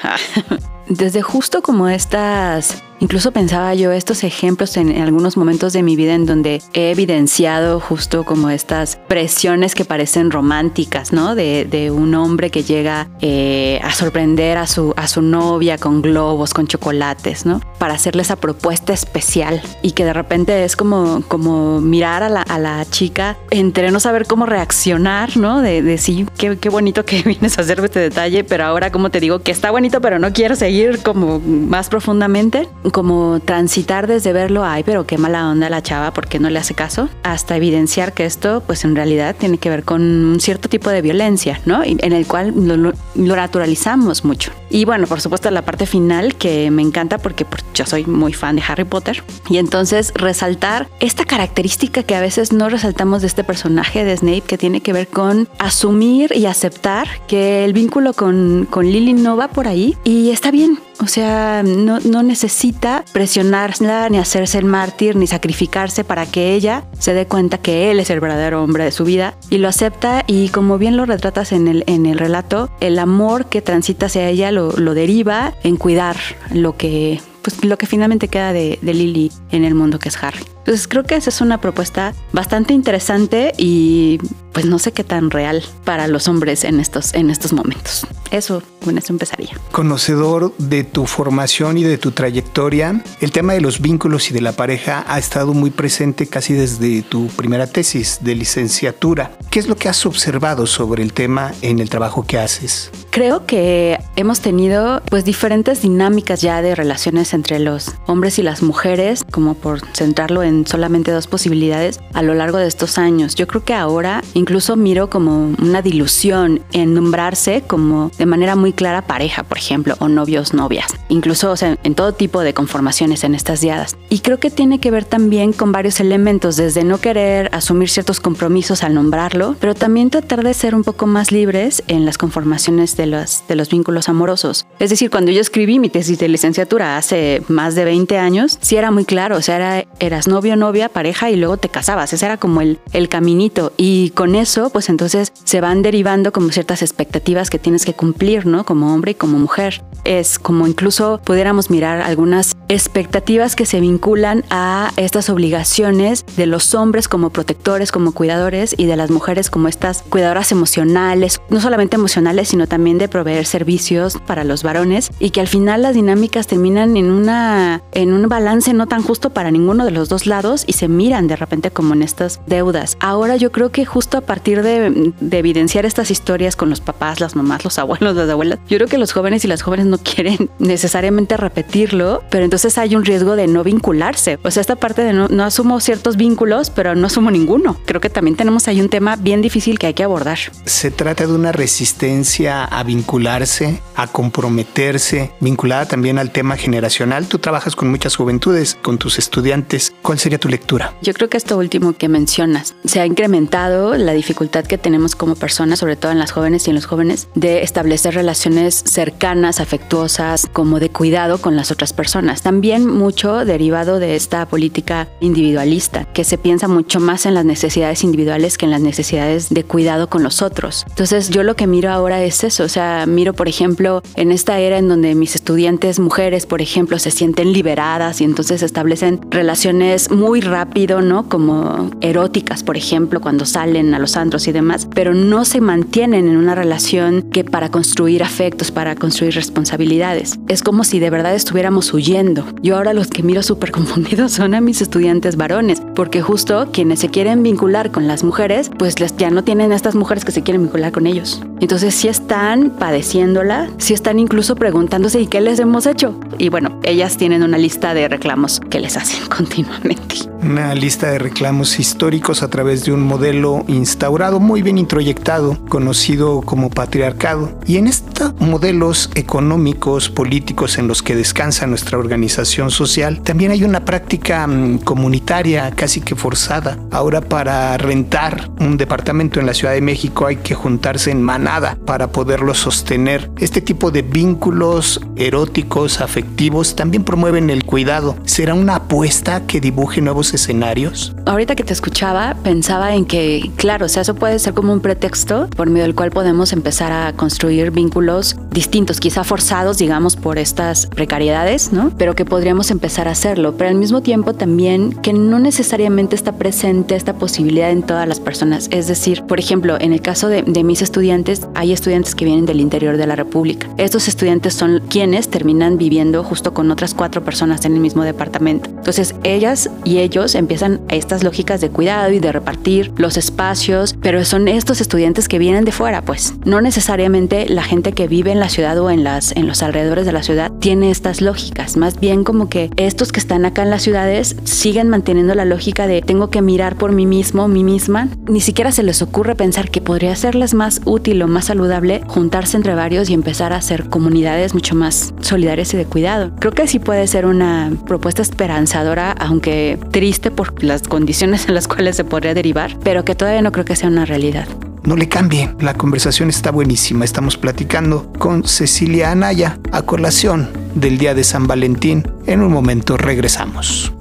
Desde 0.87 1.21
justo 1.21 1.61
como 1.61 1.87
estas 1.87 2.83
Incluso 2.99 3.31
pensaba 3.31 3.73
yo 3.73 3.91
estos 3.91 4.23
ejemplos 4.23 4.77
en, 4.77 5.01
algunos 5.01 5.35
momentos 5.35 5.73
de 5.73 5.83
mi 5.83 5.95
vida 5.95 6.13
en 6.13 6.25
donde 6.25 6.61
he 6.73 6.91
evidenciado 6.91 7.79
justo 7.79 8.23
como 8.23 8.49
estas 8.49 8.95
presiones 9.07 9.75
que 9.75 9.83
parecen 9.83 10.31
románticas, 10.31 11.11
¿no? 11.11 11.35
De, 11.35 11.65
un 11.95 12.15
hombre 12.15 12.49
que 12.49 12.63
llega 12.63 13.09
eh, 13.21 13.79
a 13.83 13.93
sorprender 13.93 14.57
a 14.57 14.65
su, 14.65 14.93
a 14.97 15.07
su 15.07 15.21
novia 15.21 15.77
con 15.77 16.01
globos, 16.01 16.53
con 16.53 16.67
chocolates, 16.67 17.45
¿no? 17.45 17.61
Para 17.77 17.93
hacerle 17.93 18.21
esa 18.21 18.37
propuesta 18.37 18.93
especial 18.93 19.61
y 19.81 19.91
que 19.91 20.05
de 20.05 20.13
repente 20.13 20.63
es 20.63 20.75
como, 20.75 21.21
como 21.27 21.81
mirar 21.81 22.23
a 22.23 22.29
la, 22.29 22.41
a 22.41 22.57
la 22.57 22.85
chica 22.89 23.37
entre 23.51 23.91
no 23.91 23.99
saber 23.99 24.25
cómo 24.25 24.45
reaccionar, 24.45 25.37
¿no? 25.37 25.61
De, 25.61 25.81
de 25.81 25.97
sí, 25.97 26.25
qué, 26.37 26.57
qué 26.57 26.69
bonito 26.69 27.05
que 27.05 27.21
vienes 27.25 27.57
a 27.57 27.61
hacerme 27.61 27.85
este 27.85 27.99
detalle, 27.99 28.43
pero 28.43 28.63
ahora 28.63 28.91
como 28.91 29.11
te 29.11 29.19
digo 29.19 29.39
que 29.39 29.51
está 29.51 29.69
bonito, 29.69 30.01
pero 30.01 30.17
no 30.17 30.31
quiero 30.31 30.55
seguir 30.55 30.74
como 31.03 31.39
más 31.39 31.89
profundamente 31.89 32.67
como 32.91 33.39
transitar 33.39 34.07
desde 34.07 34.33
verlo, 34.33 34.63
ay, 34.63 34.83
pero 34.83 35.05
qué 35.05 35.17
mala 35.17 35.49
onda 35.49 35.69
la 35.69 35.81
chava, 35.81 36.11
¿por 36.11 36.27
qué 36.27 36.39
no 36.39 36.49
le 36.49 36.59
hace 36.59 36.73
caso? 36.73 37.09
Hasta 37.23 37.55
evidenciar 37.55 38.13
que 38.13 38.25
esto, 38.25 38.63
pues 38.65 38.85
en 38.85 38.95
realidad 38.95 39.35
tiene 39.37 39.57
que 39.57 39.69
ver 39.69 39.83
con 39.83 40.01
un 40.01 40.39
cierto 40.39 40.69
tipo 40.69 40.89
de 40.89 41.01
violencia, 41.01 41.59
¿no? 41.65 41.81
En 41.83 42.13
el 42.13 42.25
cual 42.27 42.53
lo, 42.55 42.93
naturalizamos 43.15 44.25
mucho. 44.25 44.51
Y 44.69 44.85
bueno, 44.85 45.07
por 45.07 45.21
supuesto 45.21 45.49
la 45.51 45.63
parte 45.63 45.85
final 45.85 46.35
que 46.35 46.71
me 46.71 46.81
encanta 46.81 47.17
porque 47.17 47.45
yo 47.73 47.85
soy 47.85 48.05
muy 48.05 48.33
fan 48.33 48.55
de 48.55 48.63
Harry 48.67 48.83
Potter. 48.83 49.23
Y 49.49 49.57
entonces 49.57 50.11
resaltar 50.15 50.87
esta 50.99 51.25
característica 51.25 52.03
que 52.03 52.15
a 52.15 52.21
veces 52.21 52.51
no 52.51 52.69
resaltamos 52.69 53.21
de 53.21 53.27
este 53.27 53.43
personaje 53.43 54.03
de 54.03 54.17
Snape 54.17 54.41
que 54.41 54.57
tiene 54.57 54.81
que 54.81 54.93
ver 54.93 55.07
con 55.07 55.47
asumir 55.59 56.31
y 56.35 56.45
aceptar 56.45 57.07
que 57.27 57.63
el 57.63 57.73
vínculo 57.73 58.13
con, 58.13 58.67
con 58.69 58.85
Lily 58.85 59.13
no 59.13 59.37
va 59.37 59.47
por 59.47 59.67
ahí 59.67 59.97
y 60.03 60.31
está 60.31 60.51
bien, 60.51 60.64
o 60.99 61.07
sea, 61.07 61.61
no, 61.63 61.99
no, 61.99 62.23
necesita 62.23 63.03
presionarla, 63.11 64.09
ni 64.09 64.17
hacerse 64.17 64.57
el 64.57 64.65
mártir, 64.65 65.15
ni 65.15 65.27
sacrificarse 65.27 66.03
para 66.03 66.25
que 66.25 66.53
ella 66.53 66.85
se 66.99 67.13
dé 67.13 67.25
cuenta 67.27 67.57
que 67.57 67.91
él 67.91 67.99
es 67.99 68.09
el 68.09 68.21
verdadero 68.21 68.63
hombre 68.63 68.85
de 68.85 68.91
su 68.91 69.03
vida 69.03 69.35
y 69.49 69.57
lo 69.57 69.67
acepta 69.67 70.23
y 70.25 70.49
como 70.49 70.77
bien 70.77 70.95
lo 70.95 71.05
retratas 71.05 71.51
en 71.51 71.67
el, 71.67 71.83
en 71.87 72.05
el 72.05 72.17
relato, 72.17 72.69
el 72.79 72.97
amor 72.97 73.47
que 73.47 73.61
transita 73.61 74.05
hacia 74.05 74.29
ella 74.29 74.51
lo, 74.51 74.71
deriva 74.95 75.53
en 75.63 75.75
cuidar 75.75 76.15
lo 76.51 76.77
que 76.77 77.19
pues 77.41 77.63
lo 77.63 77.77
que 77.77 77.85
finalmente 77.85 78.27
queda 78.27 78.53
de, 78.53 78.79
de, 78.81 78.93
Lily 78.93 79.31
en 79.51 79.65
el 79.65 79.75
mundo 79.75 79.99
que 79.99 80.09
es 80.09 80.23
Harry. 80.23 80.43
Entonces 80.59 80.87
creo 80.87 81.03
que 81.03 81.15
esa 81.15 81.29
es 81.29 81.41
una 81.41 81.61
propuesta 81.61 82.15
bastante 82.31 82.73
interesante 82.73 83.51
y 83.55 84.19
pues 84.55 84.65
no 84.65 84.79
sé 84.79 84.93
qué 84.93 85.03
tan 85.03 85.31
real 85.31 85.61
para 85.83 86.07
los 86.07 86.29
hombres 86.29 86.63
en 86.63 86.79
estos, 86.79 87.13
en 87.13 87.29
estos 87.29 87.51
momentos. 87.51 88.07
Eso, 88.31 88.63
con 88.83 88.97
eso 88.97 89.11
empezaría. 89.11 89.49
Conocedor 89.73 90.55
de 90.57 90.85
tu 90.85 91.07
formación 91.07 91.77
y 91.77 91.83
de 91.83 91.97
tu 91.97 92.11
trayectoria, 92.11 93.03
el 93.19 93.31
tema 93.31 93.51
de 93.51 93.59
los 93.59 93.81
vínculos 93.81 94.31
y 94.31 94.33
de 94.33 94.39
la 94.39 94.53
pareja 94.53 95.03
ha 95.09 95.19
estado 95.19 95.53
muy 95.53 95.71
presente 95.71 96.27
casi 96.27 96.53
desde 96.53 97.01
tu 97.01 97.27
primera 97.27 97.67
tesis 97.67 98.19
de 98.21 98.33
licenciatura. 98.33 99.37
¿Qué 99.51 99.59
es 99.59 99.67
lo 99.67 99.75
que 99.75 99.89
has 99.89 100.05
observado 100.05 100.67
sobre 100.67 101.03
el 101.03 101.11
tema 101.11 101.53
en 101.61 101.79
el 101.79 101.89
trabajo 101.89 102.25
que 102.25 102.39
haces? 102.39 102.91
Creo 103.09 103.45
que 103.45 103.99
hemos 104.15 104.39
tenido 104.39 105.01
pues 105.09 105.25
diferentes 105.25 105.81
dinámicas 105.81 106.41
ya 106.41 106.61
de 106.61 106.75
relaciones 106.75 107.33
entre 107.33 107.59
los 107.59 107.93
hombres 108.07 108.39
y 108.39 108.43
las 108.43 108.61
mujeres, 108.61 109.23
como 109.31 109.53
por 109.53 109.81
centrarlo 109.93 110.43
en 110.43 110.65
solamente 110.65 111.11
dos 111.11 111.27
posibilidades 111.27 111.99
a 112.13 112.21
lo 112.21 112.33
largo 112.33 112.57
de 112.57 112.67
estos 112.67 112.97
años. 112.97 113.35
Yo 113.35 113.47
creo 113.47 113.63
que 113.63 113.73
ahora 113.73 114.21
incluso 114.45 114.75
miro 114.75 115.09
como 115.09 115.55
una 115.59 115.81
dilución 115.81 116.61
en 116.71 116.93
nombrarse 116.93 117.63
como 117.65 118.11
de 118.19 118.27
manera 118.27 118.55
muy 118.55 118.73
clara 118.73 119.01
pareja, 119.01 119.41
por 119.41 119.57
ejemplo, 119.57 119.95
o 119.97 120.07
novios, 120.07 120.53
novias. 120.53 120.93
Incluso 121.09 121.49
o 121.49 121.57
sea, 121.57 121.79
en 121.83 121.95
todo 121.95 122.13
tipo 122.13 122.41
de 122.41 122.53
conformaciones 122.53 123.23
en 123.23 123.33
estas 123.33 123.59
diadas. 123.59 123.97
Y 124.07 124.19
creo 124.19 124.39
que 124.39 124.51
tiene 124.51 124.79
que 124.79 124.91
ver 124.91 125.03
también 125.03 125.51
con 125.51 125.71
varios 125.71 125.99
elementos, 125.99 126.57
desde 126.57 126.83
no 126.83 126.99
querer 126.99 127.49
asumir 127.53 127.89
ciertos 127.89 128.19
compromisos 128.19 128.83
al 128.83 128.93
nombrarlo, 128.93 129.55
pero 129.59 129.73
también 129.73 130.11
tratar 130.11 130.43
de 130.43 130.53
ser 130.53 130.75
un 130.75 130.83
poco 130.83 131.07
más 131.07 131.31
libres 131.31 131.83
en 131.87 132.05
las 132.05 132.19
conformaciones 132.19 132.95
de 132.97 133.07
los, 133.07 133.47
de 133.47 133.55
los 133.55 133.69
vínculos 133.69 134.09
amorosos. 134.09 134.67
Es 134.77 134.91
decir, 134.91 135.09
cuando 135.09 135.31
yo 135.31 135.41
escribí 135.41 135.79
mi 135.79 135.89
tesis 135.89 136.19
de 136.19 136.27
licenciatura 136.27 136.97
hace 136.97 137.41
más 137.47 137.73
de 137.73 137.83
20 137.83 138.19
años, 138.19 138.59
sí 138.61 138.75
era 138.75 138.91
muy 138.91 139.05
claro, 139.05 139.37
o 139.37 139.41
sea, 139.41 139.55
era, 139.55 139.87
eras 139.99 140.27
novio 140.27 140.55
novia, 140.55 140.89
pareja 140.89 141.31
y 141.31 141.35
luego 141.35 141.57
te 141.57 141.69
casabas. 141.69 142.13
Ese 142.13 142.25
era 142.25 142.37
como 142.37 142.61
el, 142.61 142.79
el 142.93 143.09
caminito. 143.09 143.73
Y 143.77 144.11
con 144.11 144.34
eso, 144.35 144.69
pues 144.69 144.89
entonces 144.89 145.31
se 145.43 145.61
van 145.61 145.81
derivando 145.81 146.31
como 146.31 146.49
ciertas 146.49 146.81
expectativas 146.81 147.49
que 147.49 147.59
tienes 147.59 147.85
que 147.85 147.93
cumplir, 147.93 148.45
¿no? 148.45 148.65
Como 148.65 148.93
hombre 148.93 149.11
y 149.11 149.15
como 149.15 149.39
mujer. 149.39 149.83
Es 150.03 150.37
como 150.37 150.67
incluso 150.67 151.19
pudiéramos 151.23 151.69
mirar 151.69 152.01
algunas 152.01 152.55
expectativas 152.67 153.55
que 153.55 153.65
se 153.65 153.79
vinculan 153.79 154.43
a 154.49 154.91
estas 154.97 155.29
obligaciones 155.29 156.25
de 156.37 156.45
los 156.45 156.73
hombres 156.75 157.07
como 157.07 157.29
protectores, 157.29 157.91
como 157.91 158.11
cuidadores 158.11 158.75
y 158.77 158.85
de 158.85 158.95
las 158.95 159.11
mujeres 159.11 159.49
como 159.49 159.67
estas 159.67 160.03
cuidadoras 160.03 160.51
emocionales, 160.51 161.39
no 161.49 161.61
solamente 161.61 161.95
emocionales, 161.95 162.49
sino 162.49 162.67
también 162.67 162.97
de 162.97 163.07
proveer 163.07 163.45
servicios 163.45 164.17
para 164.25 164.43
los 164.43 164.63
varones 164.63 165.11
y 165.19 165.31
que 165.31 165.41
al 165.41 165.47
final 165.47 165.81
las 165.81 165.95
dinámicas 165.95 166.47
terminan 166.47 166.97
en 166.97 167.11
una 167.11 167.81
en 167.91 168.13
un 168.13 168.27
balance 168.27 168.73
no 168.73 168.87
tan 168.87 169.01
justo 169.01 169.31
para 169.31 169.51
ninguno 169.51 169.85
de 169.85 169.91
los 169.91 170.09
dos 170.09 170.25
lados 170.25 170.63
y 170.67 170.73
se 170.73 170.87
miran 170.87 171.27
de 171.27 171.35
repente 171.35 171.71
como 171.71 171.93
en 171.93 172.03
estas 172.03 172.41
deudas. 172.47 172.97
Ahora 172.99 173.35
yo 173.35 173.51
creo 173.51 173.71
que 173.71 173.85
justo 173.85 174.21
partir 174.25 174.61
de, 174.61 175.13
evidenciar 175.31 175.85
estas 175.85 176.11
historias 176.11 176.55
con 176.55 176.69
los 176.69 176.81
papás, 176.81 177.19
las 177.19 177.35
mamás, 177.35 177.63
los 177.63 177.77
abuelos, 177.79 178.15
las 178.15 178.29
abuelas, 178.29 178.59
yo 178.67 178.77
creo 178.77 178.87
que 178.87 178.97
los 178.97 179.11
jóvenes 179.11 179.43
y 179.45 179.47
las 179.47 179.61
jóvenes 179.61 179.85
no 179.85 179.97
quieren 180.03 180.49
necesariamente 180.59 181.37
repetirlo, 181.37 182.23
pero 182.29 182.43
entonces 182.43 182.77
hay 182.77 182.95
un 182.95 183.05
riesgo 183.05 183.35
de 183.35 183.47
no 183.47 183.63
vincularse. 183.63 184.39
O 184.43 184.51
sea, 184.51 184.61
esta 184.61 184.75
parte 184.75 185.03
de 185.03 185.13
no, 185.13 185.27
no 185.27 185.43
asumo 185.43 185.79
ciertos 185.79 186.17
vínculos, 186.17 186.69
pero 186.69 186.95
no 186.95 187.07
asumo 187.07 187.31
ninguno. 187.31 187.77
Creo 187.85 188.01
que 188.01 188.09
también 188.09 188.35
tenemos 188.35 188.67
ahí 188.67 188.81
un 188.81 188.89
tema 188.89 189.15
bien 189.15 189.41
difícil 189.41 189.79
que 189.79 189.87
hay 189.87 189.93
que 189.93 190.03
abordar. 190.03 190.39
Se 190.65 190.91
trata 190.91 191.27
de 191.27 191.33
una 191.33 191.51
resistencia 191.51 192.65
a 192.65 192.83
vincularse, 192.83 193.81
a 193.95 194.07
comprometerse, 194.07 195.31
vinculada 195.39 195.87
también 195.87 196.17
al 196.17 196.31
tema 196.31 196.57
generacional. 196.57 197.27
Tú 197.27 197.39
trabajas 197.39 197.75
con 197.75 197.89
muchas 197.89 198.15
juventudes, 198.15 198.77
con 198.81 198.97
tus 198.97 199.19
estudiantes. 199.19 199.93
¿Cuál 200.01 200.19
sería 200.19 200.39
tu 200.39 200.49
lectura? 200.49 200.93
Yo 201.01 201.13
creo 201.13 201.29
que 201.29 201.37
esto 201.37 201.57
último 201.57 201.93
que 201.93 202.09
mencionas, 202.09 202.75
se 202.85 202.99
ha 202.99 203.05
incrementado 203.05 203.95
la, 203.95 204.14
dificultad 204.15 204.65
que 204.65 204.77
tenemos 204.77 205.15
como 205.15 205.35
personas, 205.35 205.79
sobre 205.79 205.95
todo 205.95 206.11
en 206.11 206.19
las 206.19 206.31
jóvenes 206.31 206.67
y 206.67 206.71
en 206.71 206.75
los 206.75 206.85
jóvenes, 206.85 207.27
de 207.35 207.61
establecer 207.61 208.15
relaciones 208.15 208.83
cercanas, 208.85 209.59
afectuosas, 209.59 210.47
como 210.51 210.79
de 210.79 210.89
cuidado 210.89 211.39
con 211.39 211.55
las 211.55 211.71
otras 211.71 211.93
personas. 211.93 212.41
También 212.41 212.87
mucho 212.87 213.45
derivado 213.45 213.99
de 213.99 214.15
esta 214.15 214.45
política 214.47 215.07
individualista, 215.19 216.05
que 216.05 216.23
se 216.23 216.37
piensa 216.37 216.67
mucho 216.67 216.99
más 216.99 217.25
en 217.25 217.33
las 217.33 217.45
necesidades 217.45 218.03
individuales 218.03 218.57
que 218.57 218.65
en 218.65 218.71
las 218.71 218.81
necesidades 218.81 219.49
de 219.49 219.63
cuidado 219.63 220.09
con 220.09 220.23
los 220.23 220.41
otros. 220.41 220.85
Entonces 220.89 221.29
yo 221.29 221.43
lo 221.43 221.55
que 221.55 221.67
miro 221.67 221.91
ahora 221.91 222.23
es 222.23 222.43
eso, 222.43 222.63
o 222.63 222.69
sea, 222.69 223.05
miro 223.05 223.33
por 223.33 223.47
ejemplo 223.47 224.01
en 224.15 224.31
esta 224.31 224.59
era 224.59 224.77
en 224.77 224.87
donde 224.87 225.15
mis 225.15 225.35
estudiantes 225.35 225.99
mujeres, 225.99 226.45
por 226.45 226.61
ejemplo, 226.61 226.99
se 226.99 227.11
sienten 227.11 227.51
liberadas 227.51 228.21
y 228.21 228.23
entonces 228.23 228.61
establecen 228.61 229.19
relaciones 229.29 230.11
muy 230.11 230.41
rápido, 230.41 231.01
¿no? 231.01 231.29
Como 231.29 231.89
eróticas, 232.01 232.63
por 232.63 232.77
ejemplo, 232.77 233.21
cuando 233.21 233.45
salen 233.45 233.93
a 233.93 233.99
los 234.05 234.17
antros 234.17 234.47
y 234.47 234.51
demás, 234.51 234.87
pero 234.93 235.15
no 235.15 235.45
se 235.45 235.61
mantienen 235.61 236.27
en 236.27 236.37
una 236.37 236.53
relación 236.53 237.23
que 237.23 237.43
para 237.43 237.69
construir 237.69 238.21
afectos, 238.21 238.69
para 238.69 238.93
construir 238.93 239.33
responsabilidades. 239.33 240.37
Es 240.47 240.61
como 240.61 240.83
si 240.83 240.99
de 240.99 241.09
verdad 241.09 241.33
estuviéramos 241.33 241.91
huyendo. 241.91 242.45
Yo 242.61 242.77
ahora 242.77 242.93
los 242.93 243.07
que 243.07 243.23
miro 243.23 243.41
súper 243.41 243.71
confundidos 243.71 244.33
son 244.33 244.53
a 244.53 244.61
mis 244.61 244.79
estudiantes 244.79 245.37
varones, 245.37 245.81
porque 245.95 246.21
justo 246.21 246.69
quienes 246.71 246.99
se 246.99 247.09
quieren 247.09 247.41
vincular 247.41 247.91
con 247.91 248.07
las 248.07 248.23
mujeres, 248.23 248.69
pues 248.77 248.93
ya 249.17 249.31
no 249.31 249.43
tienen 249.43 249.71
estas 249.71 249.95
mujeres 249.95 250.23
que 250.23 250.31
se 250.31 250.43
quieren 250.43 250.61
vincular 250.61 250.91
con 250.91 251.07
ellos. 251.07 251.41
Entonces 251.61 251.95
si 251.95 252.07
están 252.07 252.69
padeciéndola, 252.69 253.71
si 253.79 253.95
están 253.95 254.19
incluso 254.19 254.55
preguntándose 254.55 255.19
¿y 255.19 255.25
qué 255.25 255.41
les 255.41 255.59
hemos 255.59 255.87
hecho? 255.87 256.19
Y 256.37 256.49
bueno, 256.49 256.79
ellas 256.83 257.17
tienen 257.17 257.41
una 257.41 257.57
lista 257.57 257.95
de 257.95 258.07
reclamos 258.07 258.61
que 258.69 258.79
les 258.79 258.97
hacen 258.97 259.27
continuamente. 259.35 260.15
Una 260.43 260.75
lista 260.75 261.09
de 261.09 261.17
reclamos 261.17 261.79
históricos 261.79 262.43
a 262.43 262.49
través 262.49 262.85
de 262.85 262.91
un 262.91 263.01
modelo 263.01 263.63
instaurado, 263.85 264.39
muy 264.39 264.63
bien 264.63 264.79
introyectado, 264.79 265.59
conocido 265.69 266.41
como 266.41 266.71
patriarcado. 266.71 267.51
Y 267.67 267.77
en 267.77 267.85
estos 267.85 268.33
modelos 268.41 269.11
económicos, 269.13 270.09
políticos 270.09 270.79
en 270.79 270.87
los 270.87 271.03
que 271.03 271.15
descansa 271.15 271.67
nuestra 271.67 271.99
organización 271.99 272.71
social, 272.71 273.21
también 273.21 273.51
hay 273.51 273.63
una 273.63 273.85
práctica 273.85 274.47
mm, 274.47 274.79
comunitaria 274.79 275.69
casi 275.75 276.01
que 276.01 276.15
forzada. 276.15 276.79
Ahora 276.89 277.21
para 277.21 277.77
rentar 277.77 278.49
un 278.59 278.77
departamento 278.77 279.39
en 279.39 279.45
la 279.45 279.53
Ciudad 279.53 279.75
de 279.75 279.81
México 279.81 280.25
hay 280.25 280.37
que 280.37 280.55
juntarse 280.55 281.11
en 281.11 281.21
manada 281.21 281.77
para 281.85 282.07
poderlo 282.07 282.55
sostener. 282.55 283.29
Este 283.39 283.61
tipo 283.61 283.91
de 283.91 284.01
vínculos 284.01 284.99
eróticos, 285.15 286.01
afectivos, 286.01 286.75
también 286.75 287.03
promueven 287.03 287.51
el 287.51 287.65
cuidado. 287.65 288.15
¿Será 288.25 288.55
una 288.55 288.77
apuesta 288.77 289.45
que 289.45 289.61
dibuje 289.61 290.01
nuevos 290.01 290.33
escenarios? 290.33 291.15
Ahorita 291.27 291.55
que 291.55 291.63
te 291.63 291.73
escuchaba, 291.73 292.35
pensaba 292.43 292.95
en 292.95 293.05
que, 293.05 293.51
claro, 293.57 293.74
o 293.83 293.89
sea, 293.89 294.01
eso 294.01 294.15
puede 294.15 294.39
ser 294.39 294.53
como 294.53 294.73
un 294.73 294.79
pretexto 294.79 295.47
por 295.55 295.69
medio 295.69 295.83
del 295.83 295.95
cual 295.95 296.11
podemos 296.11 296.53
empezar 296.53 296.91
a 296.91 297.13
construir 297.13 297.71
vínculos 297.71 298.35
distintos, 298.51 298.99
quizá 298.99 299.23
forzados, 299.23 299.77
digamos, 299.77 300.15
por 300.15 300.37
estas 300.37 300.87
precariedades, 300.87 301.71
¿no? 301.71 301.91
Pero 301.97 302.15
que 302.15 302.25
podríamos 302.25 302.71
empezar 302.71 303.07
a 303.07 303.11
hacerlo. 303.11 303.55
Pero 303.57 303.69
al 303.69 303.75
mismo 303.75 304.01
tiempo 304.01 304.33
también 304.33 304.93
que 305.01 305.13
no 305.13 305.39
necesariamente 305.39 306.15
está 306.15 306.33
presente 306.33 306.95
esta 306.95 307.13
posibilidad 307.13 307.71
en 307.71 307.83
todas 307.83 308.07
las 308.07 308.19
personas. 308.19 308.67
Es 308.71 308.87
decir, 308.87 309.23
por 309.23 309.39
ejemplo, 309.39 309.77
en 309.79 309.93
el 309.93 310.01
caso 310.01 310.27
de, 310.27 310.41
de 310.43 310.63
mis 310.63 310.81
estudiantes, 310.81 311.47
hay 311.55 311.73
estudiantes 311.73 312.15
que 312.15 312.25
vienen 312.25 312.45
del 312.45 312.61
interior 312.61 312.97
de 312.97 313.07
la 313.07 313.15
República. 313.15 313.67
Estos 313.77 314.07
estudiantes 314.07 314.53
son 314.53 314.81
quienes 314.89 315.29
terminan 315.29 315.77
viviendo 315.77 316.23
justo 316.23 316.53
con 316.53 316.71
otras 316.71 316.93
cuatro 316.93 317.23
personas 317.23 317.65
en 317.65 317.73
el 317.73 317.79
mismo 317.79 318.03
departamento. 318.03 318.69
Entonces, 318.69 319.15
ellas 319.23 319.69
y 319.83 319.97
ellos 319.99 320.35
empiezan 320.35 320.81
estas 320.89 321.23
lógicas 321.23 321.61
de 321.61 321.69
cuidado 321.69 322.11
y 322.11 322.19
de 322.19 322.31
repartir 322.31 322.91
los 322.97 323.17
espacios, 323.17 323.64
pero 324.01 324.23
son 324.25 324.47
estos 324.47 324.79
estudiantes 324.79 325.27
que 325.27 325.39
vienen 325.39 325.65
de 325.65 325.71
fuera, 325.71 326.03
pues. 326.03 326.35
No 326.45 326.61
necesariamente 326.61 327.47
la 327.49 327.63
gente 327.63 327.93
que 327.93 328.07
vive 328.07 328.31
en 328.31 328.39
la 328.39 328.49
ciudad 328.49 328.77
o 328.77 328.89
en, 328.91 329.03
las, 329.03 329.31
en 329.35 329.47
los 329.47 329.63
alrededores 329.63 330.05
de 330.05 330.11
la 330.11 330.23
ciudad 330.23 330.51
tiene 330.59 330.91
estas 330.91 331.21
lógicas. 331.21 331.75
Más 331.75 331.99
bien 331.99 332.23
como 332.23 332.47
que 332.47 332.69
estos 332.77 333.11
que 333.11 333.19
están 333.19 333.45
acá 333.45 333.63
en 333.63 333.71
las 333.71 333.81
ciudades 333.81 334.35
siguen 334.43 334.89
manteniendo 334.89 335.33
la 335.33 335.45
lógica 335.45 335.87
de 335.87 336.01
tengo 336.01 336.29
que 336.29 336.41
mirar 336.41 336.75
por 336.75 336.91
mí 336.91 337.05
mismo, 337.05 337.47
mí 337.47 337.63
misma. 337.63 338.09
Ni 338.27 338.41
siquiera 338.41 338.71
se 338.71 338.83
les 338.83 339.01
ocurre 339.01 339.35
pensar 339.35 339.71
que 339.71 339.81
podría 339.81 340.15
serles 340.15 340.53
más 340.53 340.81
útil 340.85 341.21
o 341.21 341.27
más 341.27 341.45
saludable 341.45 342.01
juntarse 342.07 342.57
entre 342.57 342.75
varios 342.75 343.09
y 343.09 343.13
empezar 343.13 343.53
a 343.53 343.57
hacer 343.57 343.89
comunidades 343.89 344.53
mucho 344.53 344.75
más 344.75 345.13
solidarias 345.21 345.73
y 345.73 345.77
de 345.77 345.85
cuidado. 345.85 346.31
Creo 346.39 346.51
que 346.51 346.67
sí 346.67 346.79
puede 346.79 347.07
ser 347.07 347.25
una 347.25 347.71
propuesta 347.87 348.21
esperanzadora, 348.21 349.11
aunque 349.11 349.79
triste 349.91 350.29
por 350.29 350.63
las 350.63 350.83
condiciones 350.83 351.47
en 351.47 351.55
las 351.55 351.67
cuales 351.67 351.95
se 351.95 352.03
podría 352.03 352.33
derivar, 352.33 352.77
pero 352.83 353.05
que 353.05 353.15
todavía 353.15 353.41
no 353.41 353.51
creo 353.55 353.63
que 353.63 353.77
sea 353.77 353.87
una 353.87 354.03
realidad. 354.03 354.49
No 354.83 354.97
le 354.97 355.07
cambie, 355.07 355.55
la 355.61 355.75
conversación 355.75 356.27
está 356.27 356.51
buenísima. 356.51 357.05
Estamos 357.05 357.37
platicando 357.37 358.11
con 358.19 358.43
Cecilia 358.43 359.11
Anaya 359.11 359.59
a 359.71 359.83
colación 359.83 360.49
del 360.75 360.97
Día 360.97 361.13
de 361.13 361.23
San 361.23 361.47
Valentín. 361.47 362.05
En 362.25 362.41
un 362.41 362.51
momento 362.51 362.97
regresamos. 362.97 363.93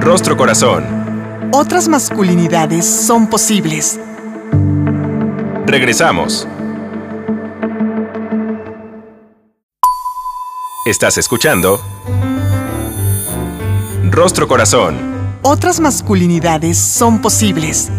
Rostro 0.00 0.36
Corazón. 0.36 0.84
Otras 1.52 1.86
masculinidades 1.86 2.84
son 2.84 3.30
posibles. 3.30 4.00
Regresamos. 5.66 6.48
Estás 10.84 11.16
escuchando 11.16 11.80
Rostro 14.10 14.48
Corazón. 14.48 15.13
Otras 15.46 15.78
masculinidades 15.78 16.78
son 16.78 17.20
posibles. 17.20 17.90